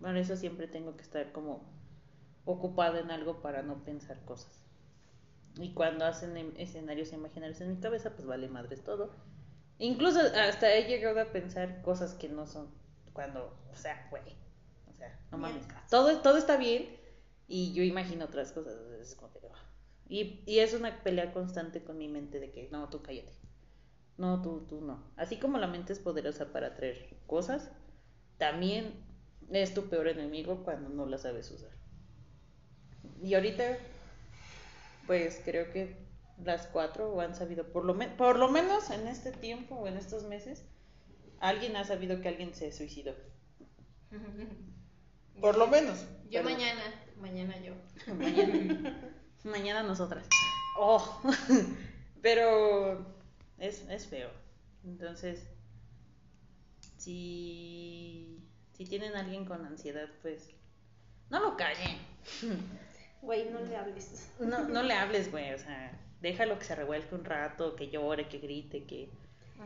Por 0.02 0.18
eso 0.18 0.36
siempre 0.36 0.68
tengo 0.68 0.98
que 0.98 1.04
estar 1.04 1.32
como 1.32 1.62
ocupada 2.44 3.00
en 3.00 3.10
algo 3.10 3.42
para 3.42 3.62
no 3.62 3.86
pensar 3.86 4.20
cosas. 4.26 4.66
Y 5.58 5.74
cuando 5.74 6.06
hacen 6.06 6.36
em, 6.36 6.52
escenarios 6.58 7.14
imaginarios 7.14 7.62
en 7.62 7.76
mi 7.76 7.80
cabeza, 7.80 8.12
pues 8.12 8.26
vale 8.26 8.50
madres 8.50 8.84
todo. 8.84 9.12
Incluso 9.78 10.20
hasta 10.20 10.74
he 10.74 10.88
llegado 10.88 11.22
a 11.22 11.32
pensar 11.32 11.82
cosas 11.82 12.16
que 12.16 12.28
no 12.28 12.48
son 12.48 12.68
cuando, 13.14 13.58
o 13.72 13.76
sea, 13.76 14.08
güey, 14.10 14.24
o 14.94 14.98
sea, 14.98 15.18
no 15.32 15.38
mames. 15.38 15.66
Todo, 15.90 16.20
todo 16.20 16.38
está 16.38 16.58
bien 16.58 16.98
y 17.48 17.72
yo 17.72 17.84
imagino 17.84 18.26
otras 18.26 18.52
cosas. 18.52 18.78
Es 19.00 19.16
como 19.16 19.30
y, 20.10 20.44
y 20.46 20.60
es 20.60 20.74
una 20.74 21.02
pelea 21.04 21.32
constante 21.32 21.84
con 21.84 21.98
mi 21.98 22.08
mente 22.08 22.40
de 22.40 22.52
que 22.52 22.68
no, 22.72 22.90
tú 22.90 23.02
cállate. 23.02 23.34
No, 24.18 24.42
tú, 24.42 24.66
tú 24.68 24.82
no. 24.82 25.12
Así 25.16 25.38
como 25.38 25.58
la 25.58 25.68
mente 25.68 25.94
es 25.94 26.00
poderosa 26.00 26.52
para 26.52 26.76
traer 26.76 27.16
cosas, 27.26 27.72
también 28.38 28.94
es 29.50 29.74
tu 29.74 29.88
peor 29.88 30.10
enemigo 30.10 30.64
cuando 30.66 30.90
no 30.90 31.06
la 31.06 31.18
sabes 31.18 31.50
usar. 31.52 31.72
Y 33.22 33.34
ahorita 33.34 33.78
pues 35.10 35.42
creo 35.44 35.72
que 35.72 35.96
las 36.44 36.68
cuatro 36.68 37.20
han 37.20 37.34
sabido, 37.34 37.72
por 37.72 37.84
lo, 37.84 37.98
por 38.16 38.38
lo 38.38 38.48
menos 38.50 38.92
en 38.92 39.08
este 39.08 39.32
tiempo 39.32 39.74
o 39.74 39.88
en 39.88 39.98
estos 39.98 40.26
meses, 40.26 40.64
alguien 41.40 41.76
ha 41.78 41.84
sabido 41.84 42.22
que 42.22 42.28
alguien 42.28 42.54
se 42.54 42.72
suicidó. 42.72 43.16
Por 45.42 45.58
lo 45.58 45.68
menos. 45.68 46.06
Yo 46.30 46.44
mañana, 46.44 46.82
mañana 47.18 47.58
yo. 47.60 47.74
Mañana 49.44 49.84
nosotras. 49.84 50.28
Oh, 50.78 51.22
pero 52.22 53.06
es, 53.58 53.86
es 53.90 54.08
feo. 54.08 54.30
Entonces, 54.84 55.48
si, 56.98 58.42
si 58.74 58.86
tienen 58.86 59.16
alguien 59.16 59.46
con 59.46 59.66
ansiedad, 59.66 60.10
pues 60.22 60.50
no 61.30 61.40
lo 61.40 61.58
callen. 61.58 61.98
Güey, 63.22 63.50
no 63.50 63.60
le 63.60 63.76
hables. 63.76 64.32
No, 64.40 64.70
no 64.70 64.82
le 64.82 64.94
hables, 64.94 65.30
güey, 65.30 65.54
o 65.54 65.58
sea, 65.60 65.92
déjalo 66.22 66.58
que 66.58 66.64
se 66.64 66.74
revuelque 66.74 67.16
un 67.16 67.26
rato, 67.26 67.76
que 67.76 67.90
llore, 67.90 68.30
que 68.30 68.38
grite, 68.38 68.86
que, 68.86 69.10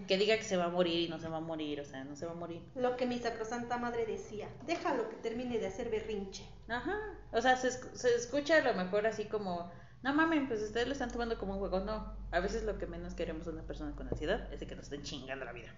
que 0.07 0.17
diga 0.17 0.37
que 0.37 0.43
se 0.43 0.57
va 0.57 0.65
a 0.65 0.69
morir 0.69 1.07
y 1.07 1.09
no 1.09 1.19
se 1.19 1.29
va 1.29 1.37
a 1.37 1.41
morir, 1.41 1.81
o 1.81 1.85
sea, 1.85 2.03
no 2.03 2.15
se 2.15 2.25
va 2.25 2.31
a 2.31 2.35
morir. 2.35 2.61
Lo 2.75 2.95
que 2.97 3.05
mi 3.05 3.19
sacrosanta 3.19 3.77
madre 3.77 4.05
decía, 4.05 4.49
déjalo 4.65 5.09
que 5.09 5.15
termine 5.17 5.59
de 5.59 5.67
hacer 5.67 5.89
berrinche. 5.89 6.47
Ajá, 6.67 6.97
o 7.31 7.41
sea, 7.41 7.55
se, 7.55 7.71
se 7.71 8.15
escucha 8.15 8.57
a 8.57 8.61
lo 8.61 8.73
mejor 8.73 9.07
así 9.07 9.25
como, 9.25 9.71
no 10.01 10.13
mames, 10.13 10.47
pues 10.47 10.61
ustedes 10.61 10.87
lo 10.87 10.93
están 10.93 11.11
tomando 11.11 11.37
como 11.37 11.53
un 11.53 11.59
juego, 11.59 11.79
no, 11.79 12.15
a 12.31 12.39
veces 12.39 12.63
lo 12.63 12.77
que 12.77 12.87
menos 12.87 13.13
queremos 13.13 13.47
una 13.47 13.63
persona 13.63 13.95
con 13.95 14.07
ansiedad 14.07 14.51
es 14.51 14.59
de 14.59 14.67
que 14.67 14.75
nos 14.75 14.85
estén 14.85 15.03
chingando 15.03 15.45
la 15.45 15.53
vida. 15.53 15.73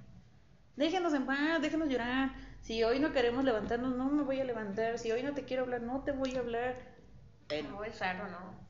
Déjenos 0.76 1.14
en 1.14 1.26
paz, 1.26 1.62
déjenos 1.62 1.88
llorar. 1.88 2.32
Si 2.62 2.84
hoy 2.84 3.00
no 3.00 3.14
queremos 3.14 3.44
levantarnos, 3.44 3.96
no 3.96 4.10
me 4.10 4.24
voy 4.24 4.42
a 4.42 4.44
levantar. 4.44 5.00
Si 5.00 5.12
hoy 5.12 5.24
no 5.24 5.34
te 5.34 5.46
quiero 5.46 5.64
hablar, 5.64 5.82
no 5.82 6.04
te 6.04 6.12
voy 6.12 6.36
a 6.36 6.40
hablar. 6.40 6.76
No, 7.70 7.84
es 7.84 8.00
raro, 8.00 8.28
¿no? 8.28 8.66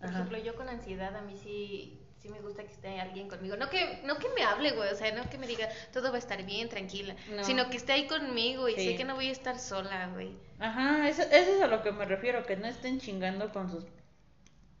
Por 0.00 0.10
ejemplo, 0.10 0.38
yo 0.38 0.56
con 0.56 0.68
ansiedad 0.68 1.14
a 1.14 1.22
mí 1.22 1.36
sí, 1.36 2.00
sí 2.20 2.28
me 2.28 2.40
gusta 2.40 2.64
que 2.64 2.72
esté 2.72 3.00
alguien 3.00 3.28
conmigo. 3.28 3.56
No 3.56 3.68
que, 3.70 4.00
no 4.04 4.18
que 4.18 4.28
me 4.30 4.42
hable, 4.44 4.72
güey, 4.72 4.90
o 4.90 4.96
sea, 4.96 5.12
no 5.14 5.28
que 5.30 5.38
me 5.38 5.46
diga 5.46 5.68
todo 5.92 6.10
va 6.10 6.16
a 6.16 6.18
estar 6.18 6.42
bien, 6.44 6.68
tranquila, 6.68 7.14
sino 7.42 7.70
que 7.70 7.76
esté 7.76 7.92
ahí 7.92 8.06
conmigo 8.06 8.68
y 8.68 8.74
sé 8.74 8.96
que 8.96 9.04
no 9.04 9.14
voy 9.14 9.28
a 9.28 9.32
estar 9.32 9.58
sola, 9.58 10.08
güey. 10.08 10.36
Ajá, 10.58 11.08
eso, 11.08 11.22
eso 11.22 11.56
es 11.56 11.62
a 11.62 11.68
lo 11.68 11.82
que 11.82 11.92
me 11.92 12.04
refiero, 12.04 12.44
que 12.44 12.56
no 12.56 12.66
estén 12.66 13.00
chingando 13.00 13.52
con 13.52 13.70
sus 13.70 13.84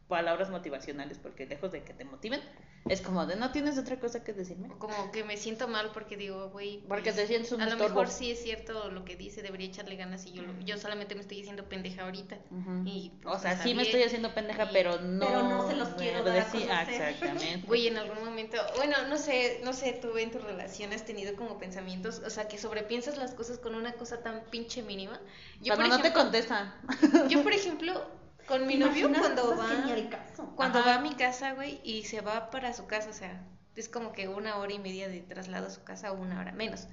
palabras 0.08 0.50
motivacionales, 0.50 1.18
porque 1.18 1.46
lejos 1.46 1.70
de 1.70 1.82
que 1.82 1.92
te 1.92 2.04
motiven, 2.04 2.40
es 2.88 3.02
como 3.02 3.26
de 3.26 3.36
no 3.36 3.52
tienes 3.52 3.76
otra 3.78 4.00
cosa 4.00 4.24
que 4.24 4.32
decirme. 4.32 4.68
Como 4.78 5.12
que 5.12 5.22
me 5.22 5.36
siento 5.36 5.68
mal 5.68 5.90
porque 5.92 6.16
digo, 6.16 6.48
güey. 6.48 6.82
Porque 6.88 7.12
te 7.12 7.26
sientes 7.26 7.52
un 7.52 7.60
A 7.60 7.68
lo 7.68 7.76
mejor 7.76 8.08
sí 8.08 8.30
es 8.30 8.42
cierto 8.42 8.90
lo 8.90 9.04
que 9.04 9.16
dice, 9.16 9.42
debería 9.42 9.68
echarle 9.68 9.96
ganas 9.96 10.24
y 10.26 10.32
yo, 10.32 10.42
yo 10.64 10.78
solamente 10.78 11.14
me 11.14 11.20
estoy 11.20 11.36
diciendo 11.36 11.68
pendeja 11.68 12.04
ahorita. 12.04 12.38
y, 12.84 13.12
pues, 13.22 13.36
o 13.36 13.38
sea, 13.38 13.62
sí 13.62 13.74
me 13.74 13.82
estoy 13.82 14.02
haciendo 14.02 14.34
pendeja, 14.34 14.70
pero 14.72 15.00
no. 15.00 15.26
Pero 15.26 15.42
no 15.42 15.68
se 15.68 15.76
los 15.76 15.88
quiero 15.90 16.24
decir. 16.24 16.62
exactamente. 16.62 17.66
Güey, 17.66 17.88
en 17.88 17.98
algún 17.98 18.24
momento, 18.24 18.56
bueno, 18.76 18.96
no 19.08 19.18
sé, 19.18 19.60
no 19.64 19.74
sé, 19.74 19.92
tú 20.00 20.16
en 20.16 20.30
tu 20.30 20.38
relación 20.38 20.92
has 20.92 21.04
tenido 21.04 21.36
como 21.36 21.58
pensamientos, 21.58 22.22
o 22.24 22.30
sea, 22.30 22.48
que 22.48 22.56
sobrepiensas 22.56 23.18
las 23.18 23.34
cosas 23.34 23.58
con 23.58 23.74
una 23.74 23.92
cosa 23.92 24.22
tan 24.22 24.44
pinche 24.50 24.82
mínima. 24.82 25.20
Yo, 25.60 25.74
Cuando 25.74 25.98
no 25.98 26.02
te 26.02 26.12
contestan. 26.12 26.74
Yo, 27.28 27.42
por 27.42 27.52
ejemplo, 27.52 28.17
con 28.48 28.66
mi 28.66 28.76
novio 28.76 29.10
cuando 29.12 29.56
va 29.56 29.68
cuando 30.56 30.84
va 30.84 30.94
a 30.94 31.00
mi 31.00 31.14
casa, 31.14 31.52
güey, 31.52 31.80
y 31.84 32.04
se 32.04 32.20
va 32.20 32.50
para 32.50 32.72
su 32.72 32.86
casa, 32.86 33.10
o 33.10 33.12
sea, 33.12 33.44
es 33.76 33.88
como 33.88 34.12
que 34.12 34.26
una 34.26 34.56
hora 34.56 34.72
y 34.72 34.78
media 34.78 35.08
de 35.08 35.20
traslado 35.20 35.66
a 35.66 35.70
su 35.70 35.84
casa 35.84 36.10
o 36.12 36.20
una 36.20 36.40
hora 36.40 36.52
menos. 36.52 36.88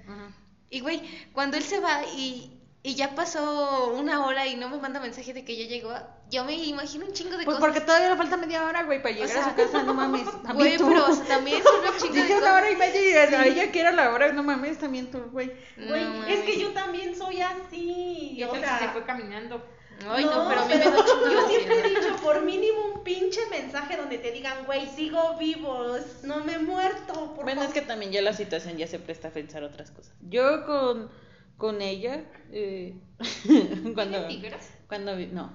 Y 0.70 0.82
güey, 0.82 1.02
cuando 1.34 1.58
él 1.58 1.64
se 1.64 1.80
va 1.80 2.04
y, 2.04 2.60
y 2.84 2.96
ya 2.96 3.16
pasó 3.16 3.94
una 3.96 4.26
hora 4.26 4.46
y 4.46 4.56
no 4.56 4.70
me 4.70 4.78
manda 4.78 5.00
mensaje 5.00 5.34
de 5.34 5.46
que 5.46 5.56
ya 5.56 5.66
llegó, 5.66 5.94
yo 6.30 6.44
me 6.44 6.54
imagino 6.54 7.06
un 7.06 7.14
chingo 7.14 7.38
de 7.38 7.46
pues 7.46 7.58
cosas. 7.58 7.62
porque 7.62 7.82
todavía 7.82 8.10
le 8.10 8.18
falta 8.18 8.38
media 8.38 8.66
hora, 8.66 8.84
güey, 8.84 9.02
para 9.02 9.16
llegar 9.16 9.38
a 9.38 9.50
su 9.50 9.56
casa, 9.56 9.84
no 9.84 9.94
mames. 9.96 10.28
Güey, 10.54 10.78
pero 10.78 11.06
también 11.28 11.62
es 11.62 11.66
una 11.66 11.98
chingo 11.98 12.14
Dije 12.14 12.36
una 12.36 12.56
hora 12.56 12.70
y 12.70 12.76
media 12.76 13.46
y 13.46 13.50
ella 13.50 13.72
quiere 13.72 13.94
la 13.94 14.12
hora, 14.12 14.32
no 14.34 14.44
mames, 14.44 14.78
también 14.78 15.10
tú, 15.10 15.20
güey. 15.32 15.54
Güey, 15.78 16.32
es 16.32 16.42
que 16.42 16.60
yo 16.60 16.74
también 16.74 17.16
soy 17.16 17.42
así. 17.42 18.34
Y 18.36 18.44
o 18.44 18.54
sea, 18.56 18.80
se 18.80 18.90
fue 18.90 19.06
caminando. 19.06 19.64
Ay, 20.08 20.26
no, 20.26 20.48
pero, 20.48 20.62
a 20.62 20.66
mí 20.66 20.74
me 20.74 20.80
da 20.80 20.96
Yo 20.96 21.48
siempre 21.48 21.80
he 21.80 21.90
dicho, 21.90 22.16
por 22.22 22.42
mínimo 22.42 22.94
un 22.94 23.04
pinche 23.04 23.40
mensaje 23.66 23.98
donde 23.98 24.20
te 24.20 24.32
digan, 24.32 24.66
güey, 24.66 24.88
sigo 24.88 25.38
vivo, 25.38 25.98
no 26.24 26.44
me 26.44 26.54
he 26.54 26.60
muerto. 26.60 27.34
Por 27.34 27.46
bueno, 27.46 27.64
es 27.64 27.74
que 27.74 27.82
también 27.82 28.12
ya 28.12 28.22
la 28.22 28.34
situación 28.34 28.78
ya 28.78 28.86
se 28.88 29.00
presta 29.00 29.30
a 29.30 29.32
pensar 29.32 29.64
otras 29.64 29.90
cosas. 29.92 30.14
Yo 30.22 30.66
con, 30.66 31.10
con 31.58 31.82
ella, 31.82 32.24
eh, 32.52 32.96
cuando... 33.96 34.28
tigres? 34.28 34.70
Cuando, 34.88 35.16
no. 35.16 35.52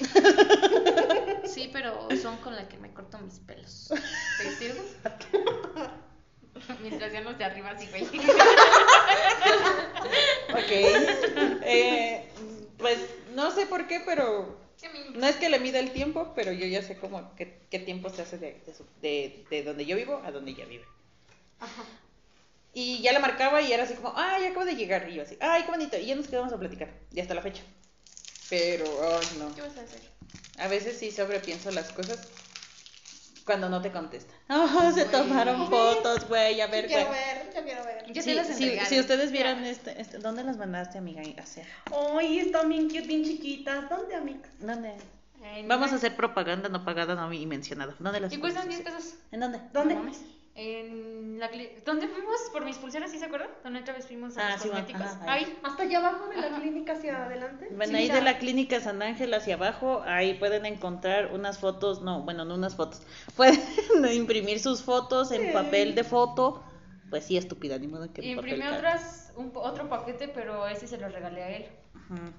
Sí, 1.44 1.70
pero 1.72 2.08
son 2.20 2.36
con 2.38 2.56
la 2.56 2.68
que 2.68 2.78
me 2.78 2.92
corto 2.92 3.18
mis 3.18 3.38
pelos. 3.40 3.92
¿Te 4.38 4.50
sirve? 4.56 4.80
Mientras 6.80 7.12
ya 7.12 7.20
no 7.20 7.34
de 7.34 7.44
arriba 7.44 7.70
así, 7.70 7.88
güey. 7.88 8.04
ok. 10.52 10.70
Eh, 11.66 12.28
pues 12.78 12.98
no 13.34 13.50
sé 13.50 13.66
por 13.66 13.86
qué, 13.86 14.02
pero 14.04 14.63
no 15.14 15.26
es 15.26 15.36
que 15.36 15.48
le 15.48 15.58
mida 15.58 15.78
el 15.78 15.92
tiempo, 15.92 16.32
pero 16.34 16.52
yo 16.52 16.66
ya 16.66 16.82
sé 16.82 16.96
cómo 16.96 17.34
qué, 17.36 17.60
qué 17.70 17.78
tiempo 17.78 18.10
se 18.10 18.22
hace 18.22 18.38
de, 18.38 18.60
de, 19.00 19.44
de, 19.50 19.62
donde 19.62 19.86
yo 19.86 19.96
vivo 19.96 20.20
a 20.24 20.30
donde 20.30 20.52
ella 20.52 20.64
vive. 20.66 20.84
Ajá. 21.60 21.84
Y 22.72 23.00
ya 23.02 23.12
la 23.12 23.20
marcaba 23.20 23.62
y 23.62 23.72
era 23.72 23.84
así 23.84 23.94
como, 23.94 24.12
ay, 24.16 24.46
acabo 24.46 24.64
de 24.64 24.74
llegar. 24.74 25.08
Y 25.08 25.14
yo 25.14 25.22
así, 25.22 25.36
ay, 25.40 25.62
qué 25.62 25.70
bonito. 25.70 25.96
Y 25.96 26.06
ya 26.06 26.16
nos 26.16 26.26
quedamos 26.26 26.52
a 26.52 26.58
platicar. 26.58 26.92
Y 27.12 27.20
hasta 27.20 27.34
la 27.34 27.42
fecha. 27.42 27.62
Pero, 28.50 28.84
ay, 28.84 29.26
no. 29.38 29.54
¿Qué 29.54 29.62
vas 29.62 29.76
a 29.76 29.82
hacer? 29.82 30.00
A 30.58 30.68
veces 30.68 30.98
sí 30.98 31.10
sobrepienso 31.10 31.70
las 31.70 31.92
cosas 31.92 32.28
cuando 33.44 33.68
no 33.68 33.80
te 33.82 33.92
contesta. 33.92 34.32
Oh, 34.48 34.90
se 34.94 35.04
tomaron 35.06 35.68
fotos, 35.68 36.28
güey, 36.28 36.60
a 36.60 36.66
ver, 36.66 36.84
Yo 36.84 36.96
quiero 36.96 37.10
ver, 37.10 37.52
yo 37.54 37.62
quiero 37.62 37.84
ver. 37.84 38.12
Yo 38.12 38.22
sí, 38.22 38.34
las 38.34 38.48
si, 38.48 38.78
si 38.78 39.00
ustedes 39.00 39.32
vieran 39.32 39.64
este, 39.64 40.00
este, 40.00 40.18
¿dónde 40.18 40.44
las 40.44 40.56
mandaste, 40.56 40.98
amiga? 40.98 41.22
Ay, 41.22 42.38
están 42.38 42.68
bien 42.68 42.88
cute, 42.88 43.02
bien 43.02 43.24
chiquitas. 43.24 43.88
¿Dónde, 43.88 44.14
amiga? 44.14 44.48
¿Dónde? 44.60 44.94
Vamos 45.66 45.92
a 45.92 45.96
hacer 45.96 46.16
propaganda 46.16 46.68
no 46.68 46.84
pagada, 46.84 47.14
no 47.14 47.28
mencionada. 47.28 47.94
¿Dónde 47.98 48.20
las 48.20 48.32
¿Y 48.32 48.38
cuestan 48.38 48.68
10 48.68 48.80
pesos? 48.80 49.14
¿En 49.30 49.40
dónde? 49.40 49.60
¿Dónde? 49.72 49.96
En 50.56 51.40
la 51.40 51.50
¿Dónde 51.84 52.06
fuimos 52.06 52.36
por 52.52 52.64
mis 52.64 52.78
pulseras, 52.78 53.10
¿sí 53.10 53.18
se 53.18 53.24
acuerdan? 53.24 53.50
¿Dónde 53.64 53.80
otra 53.80 53.92
vez 53.92 54.06
fuimos 54.06 54.38
a 54.38 54.46
ah, 54.46 54.52
los 54.52 54.62
sí, 54.62 54.68
cosméticos? 54.68 55.02
Ajá, 55.02 55.32
ahí. 55.32 55.58
Hasta 55.64 55.82
allá 55.82 55.98
abajo 55.98 56.28
de 56.28 56.36
la 56.36 56.60
clínica 56.60 56.92
hacia 56.92 57.24
adelante. 57.24 57.68
Bueno, 57.74 57.98
ahí 57.98 58.08
de 58.08 58.22
la 58.22 58.38
clínica 58.38 58.80
San 58.80 59.02
Ángel 59.02 59.34
hacia 59.34 59.54
abajo, 59.54 60.02
ahí 60.06 60.34
pueden 60.34 60.64
encontrar 60.64 61.34
unas 61.34 61.58
fotos, 61.58 62.02
no, 62.02 62.22
bueno, 62.22 62.44
no 62.44 62.54
unas 62.54 62.76
fotos. 62.76 63.02
Pueden 63.36 63.60
imprimir 64.12 64.60
sus 64.60 64.82
fotos 64.82 65.32
en 65.32 65.52
papel 65.52 65.96
de 65.96 66.04
foto. 66.04 66.62
Pues 67.10 67.24
sí, 67.24 67.36
estúpida, 67.36 67.76
ni 67.78 67.88
modo 67.88 68.12
que 68.12 68.24
Imprimí 68.24 68.66
otras, 68.66 69.32
un, 69.36 69.50
otro 69.54 69.88
paquete, 69.88 70.28
pero 70.28 70.68
ese 70.68 70.86
se 70.86 70.98
lo 70.98 71.08
regalé 71.08 71.42
a 71.42 71.56
él. 71.56 71.66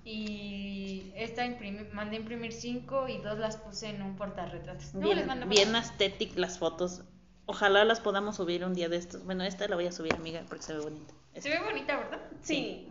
Y 0.06 1.12
esta 1.16 1.46
imprimí, 1.46 1.86
mandé 1.92 2.16
imprimir 2.18 2.54
cinco 2.54 3.10
y 3.10 3.18
dos 3.18 3.40
las 3.40 3.58
puse 3.58 3.90
en 3.90 4.02
un 4.02 4.16
portarretratos. 4.16 4.94
bien, 4.94 5.28
bien 5.50 5.76
estéticas 5.76 6.38
las 6.38 6.60
fotos. 6.60 7.04
Ojalá 7.48 7.86
las 7.86 8.00
podamos 8.00 8.38
subir 8.38 8.66
un 8.66 8.74
día 8.74 8.90
de 8.90 8.98
estos. 8.98 9.24
Bueno, 9.24 9.44
esta 9.44 9.68
la 9.68 9.76
voy 9.76 9.86
a 9.86 9.92
subir, 9.92 10.14
amiga, 10.14 10.44
porque 10.48 10.64
se 10.64 10.74
ve 10.74 10.80
bonita. 10.80 11.14
Se 11.38 11.50
ve 11.50 11.60
bonita, 11.60 11.98
¿verdad? 11.98 12.22
Sí. 12.42 12.90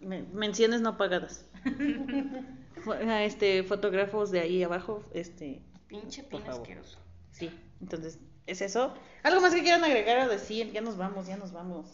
menciones 0.00 0.80
no 0.80 0.96
pagadas. 0.96 1.46
este, 3.20 3.64
fotógrafos 3.64 4.30
de 4.30 4.40
ahí 4.40 4.62
abajo, 4.62 5.02
este. 5.12 5.62
Pinche 5.88 6.22
pin 6.22 6.42
asqueroso. 6.46 6.98
Sí, 7.32 7.50
entonces, 7.80 8.18
¿es 8.46 8.62
eso? 8.62 8.94
¿Algo 9.22 9.40
más 9.40 9.54
que 9.54 9.62
quieran 9.62 9.84
agregar 9.84 10.26
o 10.26 10.30
decir? 10.30 10.70
Ya 10.72 10.80
nos 10.80 10.96
vamos, 10.96 11.26
ya 11.26 11.36
nos 11.36 11.52
vamos. 11.52 11.86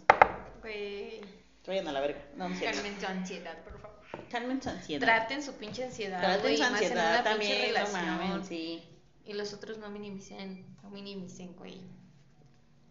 Güey. 0.61 1.21
Vayan 1.67 1.89
a 1.89 1.93
la 1.93 2.01
verga. 2.01 2.21
No, 2.37 2.49
Calmen 2.49 2.99
su 2.99 3.07
ansiedad, 3.07 3.59
por 3.63 3.79
favor. 3.79 3.99
Calmen 4.31 4.63
su 4.63 4.71
ansiedad. 4.71 5.07
Traten 5.07 5.43
su 5.43 5.53
pinche 5.55 5.85
ansiedad. 5.85 6.21
Traten 6.21 6.57
su 6.57 6.63
ansiedad 6.63 7.25
también, 7.25 7.75
no 7.75 8.45
sí. 8.45 8.83
Y 9.29 9.35
los 9.35 9.53
otros 9.53 9.77
no 9.77 9.91
minimicen, 9.91 10.65
no 10.83 10.89
minimicen, 10.89 11.55
güey. 11.55 11.83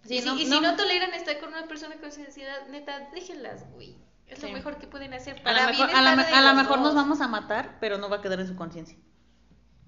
y, 0.08 0.21
si, 0.21 0.45
no, 0.45 0.76
toleran 0.76 1.12
estar 1.15 1.39
con 1.39 1.50
una 1.50 1.67
persona 1.67 1.95
con 1.95 2.06
ansiedad, 2.06 2.67
neta, 2.69 3.10
déjenlas, 3.12 3.67
güey. 3.73 3.97
Es 4.28 4.43
lo 4.43 4.50
mejor 4.50 4.78
que 4.78 4.86
pueden 4.86 5.15
hacer 5.15 5.41
para 5.41 5.58
A 5.58 5.71
lo 5.71 5.71
mejor, 5.71 5.89
a 5.95 6.02
la, 6.41 6.54
mejor 6.54 6.80
nos 6.80 6.93
vamos 6.93 7.21
a 7.21 7.28
matar, 7.28 7.78
pero 7.80 7.97
no 7.97 8.08
va 8.08 8.17
a 8.17 8.21
quedar 8.21 8.39
en 8.39 8.47
su 8.47 8.56
conciencia. 8.56 8.95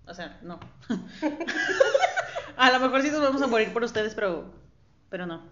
O 0.08 0.14
sea, 0.16 0.40
no. 0.42 0.60
a 2.58 2.72
lo 2.72 2.80
mejor 2.80 3.04
sí 3.04 3.12
nos 3.12 3.22
vamos 3.22 3.44
a 3.44 3.48
morir 3.48 3.72
por 3.72 3.84
ustedes, 3.84 4.16
pero, 4.16 4.52
pero 5.10 5.28
no. 5.28 5.44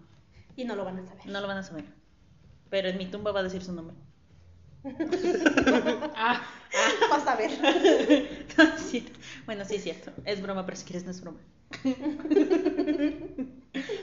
Y 0.55 0.65
no 0.65 0.75
lo 0.75 0.83
van 0.83 0.97
a 0.97 1.05
saber. 1.05 1.27
No 1.27 1.41
lo 1.41 1.47
van 1.47 1.57
a 1.57 1.63
saber. 1.63 1.86
Pero 2.71 2.89
en 2.89 2.97
mi 2.97 3.05
tumba 3.05 3.31
va 3.31 3.41
a 3.41 3.43
decir 3.43 3.63
su 3.63 3.71
nombre. 3.71 3.95
Ah, 6.15 6.41
vas 7.10 7.28
a 7.28 7.36
ver. 7.36 7.52
bueno, 9.45 9.65
sí 9.65 9.76
es 9.76 9.84
cierto. 9.84 10.12
Es 10.26 10.41
broma, 10.41 10.65
pero 10.65 10.78
si 10.78 10.86
quieres 10.86 11.04
no 11.06 11.12
es 11.12 11.21
broma. 11.21 11.39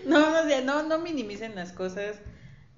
no, 0.06 0.44
no, 0.44 0.60
no, 0.64 0.82
no 0.82 0.98
minimicen 0.98 1.54
las 1.54 1.72
cosas. 1.72 2.20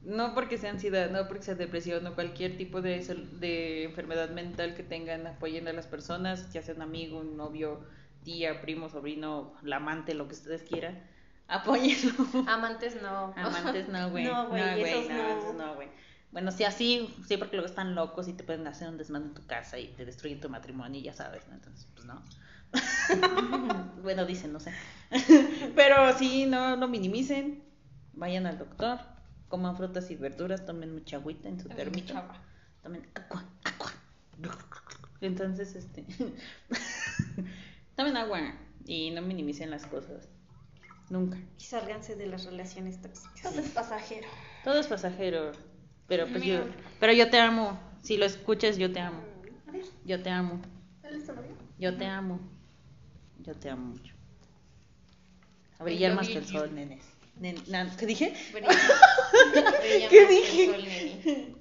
No 0.03 0.35
porque 0.35 0.57
sea 0.57 0.71
ansiedad, 0.71 1.11
no 1.11 1.27
porque 1.27 1.43
sea 1.43 1.57
depresión, 1.57 2.05
no 2.05 2.15
cualquier 2.15 2.57
tipo 2.57 2.81
de, 2.81 3.01
de 3.41 3.85
enfermedad 3.85 4.31
mental 4.31 4.75
que 4.77 4.85
tengan, 4.85 5.27
apoyen 5.27 5.67
a 5.67 5.73
las 5.73 5.89
personas, 5.89 6.53
ya 6.53 6.63
sea 6.63 6.77
un 6.77 6.83
amigo, 6.83 7.19
un 7.19 7.37
novio, 7.37 7.81
tía, 8.23 8.61
primo, 8.61 8.89
sobrino, 8.89 9.55
la 9.63 9.77
amante, 9.77 10.15
lo 10.15 10.29
que 10.29 10.35
ustedes 10.35 10.63
quieran. 10.63 11.03
Apóyenlo. 11.49 12.13
Amantes 12.47 13.01
no. 13.03 13.33
Amantes 13.37 13.89
no, 13.89 14.11
güey. 14.11 14.25
No, 14.25 14.49
güey, 14.49 15.09
no, 15.09 15.53
no, 15.53 15.75
güey. 15.75 15.89
Bueno, 16.33 16.53
sí, 16.53 16.65
así, 16.65 17.15
sí, 17.27 17.37
porque 17.37 17.57
luego 17.57 17.69
están 17.69 17.95
locos 17.95 18.29
y 18.29 18.33
te 18.33 18.45
pueden 18.45 18.67
hacer 18.67 18.89
un 18.89 18.99
desmán 18.99 19.23
en 19.23 19.35
tu 19.35 19.47
casa 19.47 19.79
y 19.79 19.89
te 19.89 20.05
destruyen 20.05 20.41
tu 20.41 20.49
matrimonio 20.49 21.01
y 21.01 21.05
ya 21.05 21.13
sabes, 21.13 21.47
¿no? 21.49 21.55
Entonces, 21.55 21.87
pues 21.95 22.07
no. 22.07 22.23
bueno, 24.03 24.27
dicen, 24.27 24.53
no 24.53 24.61
sé. 24.61 24.73
Pero 25.75 26.17
sí, 26.19 26.47
no 26.47 26.77
lo 26.77 26.89
minimicen. 26.89 27.63
Vayan 28.13 28.47
al 28.47 28.59
doctor. 28.59 28.99
Coman 29.49 29.77
frutas 29.77 30.11
y 30.11 30.17
verduras. 30.17 30.67
Tomen 30.67 30.93
mucha 30.93 31.17
agüita 31.17 31.49
en 31.49 31.61
su 31.61 31.69
termito. 31.69 32.15
Tomen 32.83 33.09
agua, 33.15 33.45
agua. 33.65 33.93
Entonces, 35.21 35.75
este. 35.75 36.05
tomen 37.97 38.17
agua 38.17 38.55
y 38.85 39.11
no 39.11 39.23
minimicen 39.23 39.71
las 39.71 39.87
cosas. 39.87 40.29
Nunca. 41.09 41.39
Y 41.59 41.63
sálganse 41.63 42.17
de 42.17 42.27
las 42.27 42.45
relaciones 42.45 43.01
tóxicas. 43.01 43.43
Todo 43.43 43.61
es 43.61 43.71
pasajero. 43.71 44.29
Todo 44.65 44.81
es 44.81 44.87
pasajero. 44.89 45.53
Pero 46.09 46.27
pues 46.29 46.45
yo, 46.45 46.65
pero 47.01 47.13
yo 47.13 47.31
te 47.31 47.39
amo. 47.39 47.79
Si 48.03 48.17
lo 48.17 48.25
escuchas, 48.25 48.79
yo 48.79 48.93
te 48.93 49.01
amo. 49.01 49.21
Yo 50.05 50.23
te 50.23 50.31
amo. 50.31 50.61
Yo 51.79 51.97
te 51.97 52.07
amo. 52.07 52.41
Yo 53.41 53.55
te 53.55 53.71
amo 53.71 53.87
mucho. 53.87 54.15
A 55.79 55.85
brillar 55.85 56.15
más 56.15 56.29
que 56.29 56.39
el 56.39 56.47
sol, 56.47 56.75
nenes. 56.75 57.05
¿Qué 57.97 58.07
dije? 58.07 58.35
¿Qué 60.11 60.27
dije? 60.27 61.55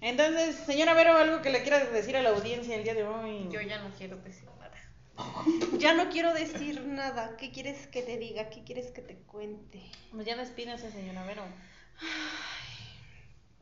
Entonces, 0.00 0.56
señora 0.66 0.94
Vero, 0.94 1.16
algo 1.16 1.42
que 1.42 1.50
le 1.50 1.62
quiera 1.62 1.84
decir 1.84 2.16
a 2.16 2.22
la 2.22 2.30
audiencia 2.30 2.74
el 2.74 2.82
día 2.82 2.94
de 2.94 3.04
hoy. 3.04 3.48
Yo 3.50 3.60
ya 3.60 3.78
no 3.80 3.90
quiero 3.96 4.16
decir 4.18 4.48
nada. 4.58 4.72
Ya 5.78 5.94
no 5.94 6.10
quiero 6.10 6.34
decir 6.34 6.84
nada. 6.86 7.36
¿Qué 7.36 7.52
quieres 7.52 7.86
que 7.86 8.02
te 8.02 8.18
diga? 8.18 8.50
¿Qué 8.50 8.64
quieres 8.64 8.90
que 8.90 9.02
te 9.02 9.14
cuente? 9.18 9.80
Pues 10.10 10.26
ya 10.26 10.36
despídase, 10.36 10.90
señora 10.90 11.24
Vero. 11.24 11.42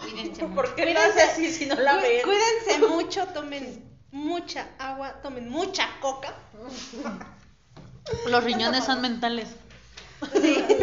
Cuídense 0.01 0.47
¿Por 0.47 0.75
qué 0.75 0.83
cuídense, 0.85 1.23
así 1.23 1.53
si 1.53 1.67
no 1.67 1.75
la 1.75 1.97
ven? 1.97 2.23
Cuídense 2.23 2.79
mucho, 2.89 3.27
tomen 3.29 3.91
mucha 4.11 4.69
agua, 4.79 5.21
tomen 5.23 5.49
mucha 5.49 5.89
coca. 6.01 6.35
Los 8.27 8.45
riñones 8.45 8.85
son 8.85 9.01
mentales. 9.01 9.49
Sí, 10.33 10.65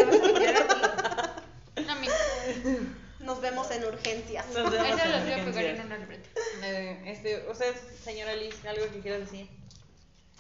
Nos 3.20 3.42
vemos 3.42 3.70
en 3.72 3.84
urgencias. 3.84 4.46
Nos 4.54 4.72
vemos 4.72 4.88
Eso 4.88 5.10
los 5.10 5.24
voy 5.24 5.34
a 5.34 5.46
pegar 5.46 5.66
en 5.66 5.82
una 5.82 5.98
libreta. 5.98 6.30
Eh, 6.64 7.04
este, 7.08 7.46
usted, 7.52 7.76
señora 8.02 8.34
Liz, 8.36 8.56
algo 8.66 8.90
que 8.90 9.02
quiera 9.02 9.20
decir. 9.20 9.50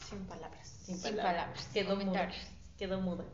Sin 0.07 0.25
palabras. 0.25 0.73
Sin, 0.85 1.01
palabras. 1.01 1.67
Quedó 1.73 1.97
muda. 1.97 2.31
Quedó 2.77 3.01
muda. 3.01 3.25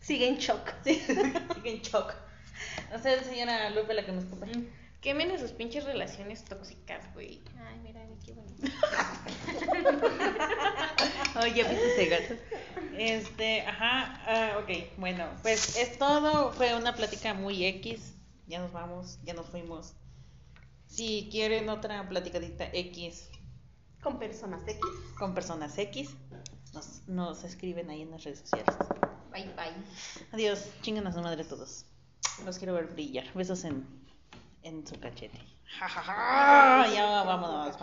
Sigue 0.00 0.28
en 0.28 0.36
shock. 0.36 0.72
Sigue 0.84 1.70
en 1.70 1.80
shock. 1.80 2.12
Usted, 2.94 3.22
señora 3.22 3.70
Lupe, 3.70 3.94
la 3.94 4.04
que 4.04 4.12
nos 4.12 4.24
ocupa. 4.24 4.44
Mm. 4.46 4.66
Quemen 5.00 5.38
sus 5.38 5.52
pinches 5.52 5.84
relaciones 5.84 6.44
tóxicas, 6.44 7.14
güey. 7.14 7.40
Ay, 7.58 7.78
mira, 7.80 8.04
qué 8.24 8.32
bonito. 8.32 8.62
Oye, 11.40 11.64
pues 11.64 11.78
ese 11.78 12.06
gato. 12.06 12.34
Este, 12.98 13.60
ajá, 13.62 14.20
ah, 14.26 14.58
ok, 14.58 14.68
bueno, 14.96 15.28
pues 15.42 15.76
es 15.76 15.96
todo. 15.98 16.52
Fue 16.52 16.74
una 16.74 16.96
plática 16.96 17.34
muy 17.34 17.64
X. 17.66 18.14
Ya 18.48 18.58
nos 18.58 18.72
vamos, 18.72 19.20
ya 19.22 19.34
nos 19.34 19.46
fuimos. 19.46 19.94
Si 20.86 21.28
quieren 21.30 21.68
otra 21.68 22.08
platicadita 22.08 22.68
X. 22.72 23.28
Con 24.02 24.18
personas 24.18 24.66
X. 24.66 24.80
Con 25.18 25.34
personas 25.34 25.78
X. 25.78 26.16
Nos, 26.72 27.06
nos 27.06 27.44
escriben 27.44 27.90
ahí 27.90 28.02
en 28.02 28.10
las 28.10 28.24
redes 28.24 28.40
sociales. 28.40 28.74
Bye, 29.30 29.52
bye. 29.54 29.72
Adiós, 30.32 30.68
chingan 30.82 31.06
a 31.06 31.12
su 31.12 31.20
madre 31.20 31.44
todos. 31.44 31.86
Los 32.44 32.58
quiero 32.58 32.74
ver 32.74 32.86
brillar. 32.86 33.24
Besos 33.34 33.64
en, 33.64 33.86
en 34.62 34.86
su 34.86 34.98
cachete. 35.00 35.38
Ja, 35.78 35.88
ja, 35.88 36.02
ja. 36.02 36.94
Ya 36.94 37.22
vámonos. 37.24 37.76